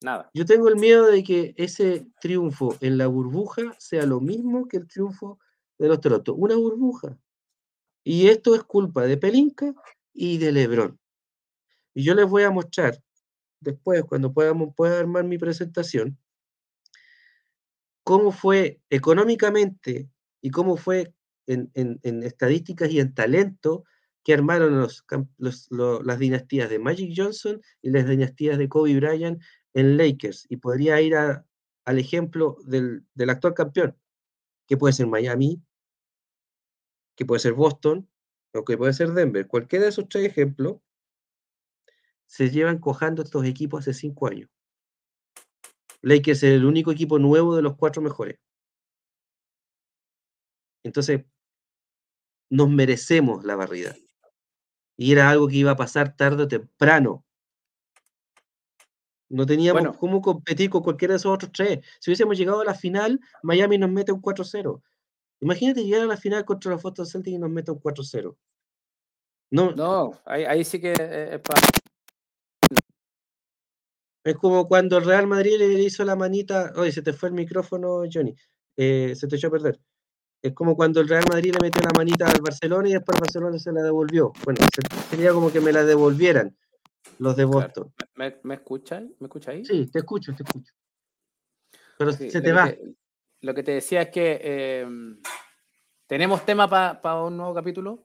[0.02, 0.30] Nada.
[0.34, 4.78] Yo tengo el miedo de que ese triunfo en la burbuja sea lo mismo que
[4.78, 5.40] el triunfo
[5.78, 6.36] de los Toronto.
[6.36, 7.18] Una burbuja.
[8.10, 9.74] Y esto es culpa de Pelinka
[10.14, 10.98] y de Lebron.
[11.94, 12.98] Y yo les voy a mostrar
[13.60, 16.18] después, cuando podamos, pueda armar mi presentación,
[18.06, 20.10] cómo fue económicamente
[20.42, 21.14] y cómo fue
[21.48, 21.70] en,
[22.24, 23.84] estadísticas y en talento
[24.24, 24.88] que armaron
[25.38, 29.44] las dinastías de Magic Johnson y las dinastías de Kobe Bryant
[29.74, 30.46] en Lakers.
[30.48, 33.98] Y podría ir al ejemplo del, del actual campeón,
[34.66, 35.62] que puede ser Miami,
[37.18, 38.08] que puede ser Boston,
[38.54, 39.48] o que puede ser Denver.
[39.48, 40.78] Cualquiera de esos tres ejemplos
[42.28, 44.50] se llevan cojando estos equipos hace cinco años.
[46.02, 48.40] Lakers es el único equipo nuevo de los cuatro mejores.
[50.84, 51.26] Entonces,
[52.50, 53.96] nos merecemos la barrida.
[54.96, 57.26] Y era algo que iba a pasar tarde o temprano.
[59.30, 61.80] No teníamos cómo competir con cualquiera de esos otros tres.
[62.00, 64.82] Si hubiésemos llegado a la final, Miami nos mete un 4-0.
[65.40, 68.36] Imagínate llegar a la final contra los Boston Celtics y nos mete un 4-0.
[69.50, 71.62] No, no ahí, sí que es para
[74.28, 77.36] es como cuando el Real Madrid le hizo la manita, oye, se te fue el
[77.36, 78.36] micrófono, Johnny,
[78.76, 79.80] eh, se te echó a perder.
[80.42, 83.58] Es como cuando el Real Madrid le metió la manita al Barcelona y después Barcelona
[83.58, 84.34] se la devolvió.
[84.44, 84.60] Bueno,
[85.10, 86.58] sería como que me la devolvieran
[87.20, 87.94] los de Boston.
[88.16, 89.04] ¿Me, me escuchas?
[89.20, 89.64] ¿Me ahí?
[89.64, 90.74] Sí, te escucho, te escucho.
[91.98, 92.70] Pero se te va.
[93.42, 95.20] Lo que te decía es que em,
[96.08, 98.04] tenemos tema para un nuevo capítulo.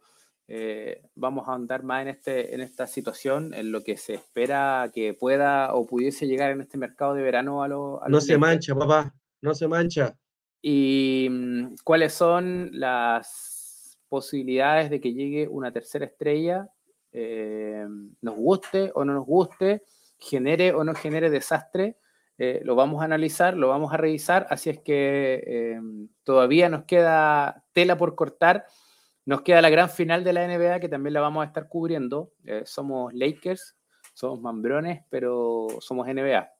[0.49, 4.91] Eh, vamos a andar más en, este, en esta situación, en lo que se espera
[4.93, 8.01] que pueda o pudiese llegar en este mercado de verano a, los...
[8.09, 10.16] No se mancha, papá, no se mancha.
[10.61, 16.68] Y mm, cuáles son las posibilidades de que llegue una tercera estrella,
[17.12, 17.87] eh,
[18.20, 19.85] nos guste o no nos guste,
[20.18, 21.97] genere o no genere desastre.
[22.39, 25.78] Eh, lo vamos a analizar, lo vamos a revisar, así es que
[26.24, 28.66] todavía nos queda tela por cortar
[29.24, 32.33] nos queda la gran final de la NBA que también la vamos a estar cubriendo.
[32.45, 33.76] Eh, somos Lakers,
[34.14, 36.52] somos Mambrones, pero somos NBA.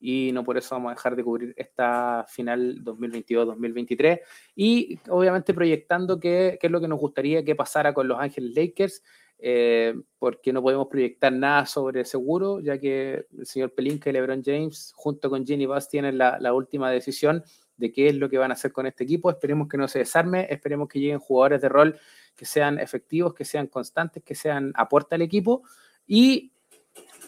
[0.00, 4.20] Y no por eso vamos a dejar de cubrir esta final 2022-2023.
[4.54, 8.52] Y obviamente proyectando qué, qué, es lo que nos gustaría que pasara con Los Ángeles
[8.54, 9.02] Lakers,
[9.40, 14.42] eh, porque no podemos proyectar nada sobre seguro, ya que el señor Pelinka y LeBron
[14.44, 17.44] James, junto con Ginny Bass, tienen la, la última decisión
[17.76, 19.30] de qué es lo que van a hacer con este equipo.
[19.30, 21.98] Esperemos que no se desarme, esperemos que lleguen jugadores de rol
[22.36, 25.62] que sean efectivos, que sean constantes, que sean aporte al equipo
[26.06, 26.52] y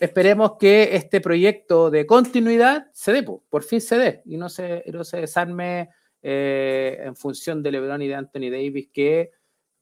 [0.01, 4.82] esperemos que este proyecto de continuidad se dé, por fin se dé y no se,
[4.92, 5.90] no se desarme
[6.22, 9.30] eh, en función de LeBron y de Anthony Davis que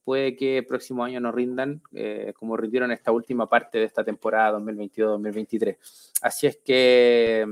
[0.02, 4.04] puede que el próximo año nos rindan eh, como rindieron esta última parte de esta
[4.04, 5.76] temporada 2022-2023.
[6.22, 7.46] Así es que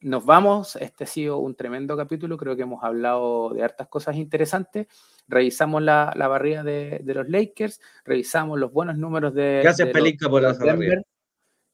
[0.00, 0.76] nos vamos.
[0.76, 2.36] Este ha sido un tremendo capítulo.
[2.38, 4.86] Creo que hemos hablado de hartas cosas interesantes.
[5.28, 9.60] Revisamos la, la barrida de, los Lakers, revisamos los buenos números de.
[9.62, 11.02] Gracias, Pelinka, por la barrida.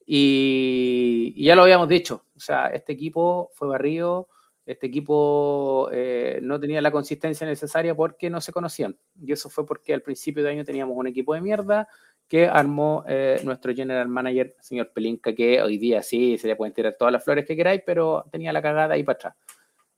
[0.06, 2.24] Y, ya lo habíamos dicho.
[2.36, 4.28] O sea, este equipo fue barrido
[4.66, 8.98] este equipo eh, no tenía la consistencia necesaria porque no se conocían.
[9.24, 11.88] Y eso fue porque al principio de año teníamos un equipo de mierda
[12.26, 16.74] que armó eh, nuestro general manager, señor Pelinka, que hoy día sí, se le pueden
[16.74, 19.34] tirar todas las flores que queráis, pero tenía la cagada ahí para atrás.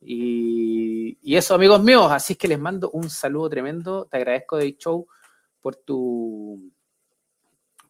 [0.03, 4.07] Y, eso, amigos míos, así es que les mando un saludo tremendo.
[4.11, 5.07] Te agradezco, Day Show,
[5.63, 6.71] por tu,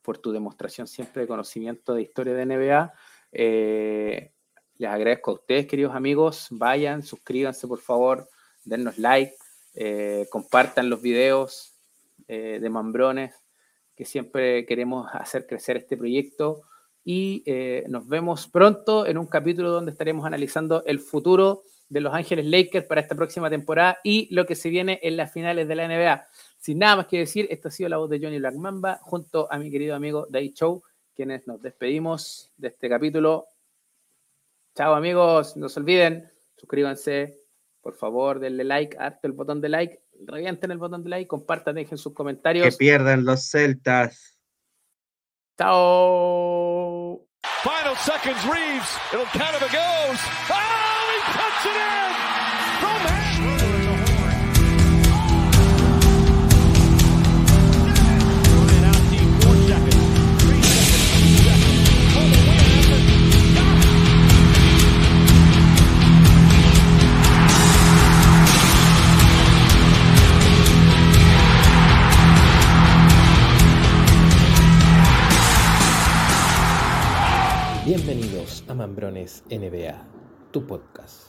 [0.08, 2.94] por tu demostración siempre de conocimiento de historia de NBA.
[3.30, 4.32] Eh,
[4.78, 6.46] les agradezco a ustedes, queridos amigos.
[6.50, 8.26] Vayan, suscríbanse, por favor,
[8.64, 9.34] dennos like,
[9.74, 11.74] eh, compartan los videos
[12.26, 13.34] eh, de Mambrones,
[13.94, 16.62] que siempre queremos hacer crecer este proyecto.
[17.04, 22.14] Y eh, nos vemos pronto en un capítulo donde estaremos analizando el futuro de Los
[22.14, 25.74] Ángeles Lakers para esta próxima temporada y lo que se viene en las finales de
[25.74, 26.26] la NBA.
[26.58, 29.58] Sin nada más que decir, esta ha sido la voz de Johnny Blackmamba junto a
[29.58, 30.82] mi querido amigo Day Show,
[31.14, 33.46] quienes nos despedimos de este capítulo
[34.78, 37.42] Chao amigos, no se olviden, suscríbanse,
[37.80, 41.74] por favor, denle like, harto el botón de like, revienten el botón de like, compartan,
[41.74, 42.64] dejen sus comentarios.
[42.64, 44.38] Que pierdan los celtas.
[45.58, 47.26] Chao.
[47.64, 48.88] Final seconds, Reeves.
[49.12, 50.20] It'll count if it goes.
[50.48, 50.67] Oh,
[78.78, 80.06] Mambrones NBA,
[80.54, 81.27] tu podcast.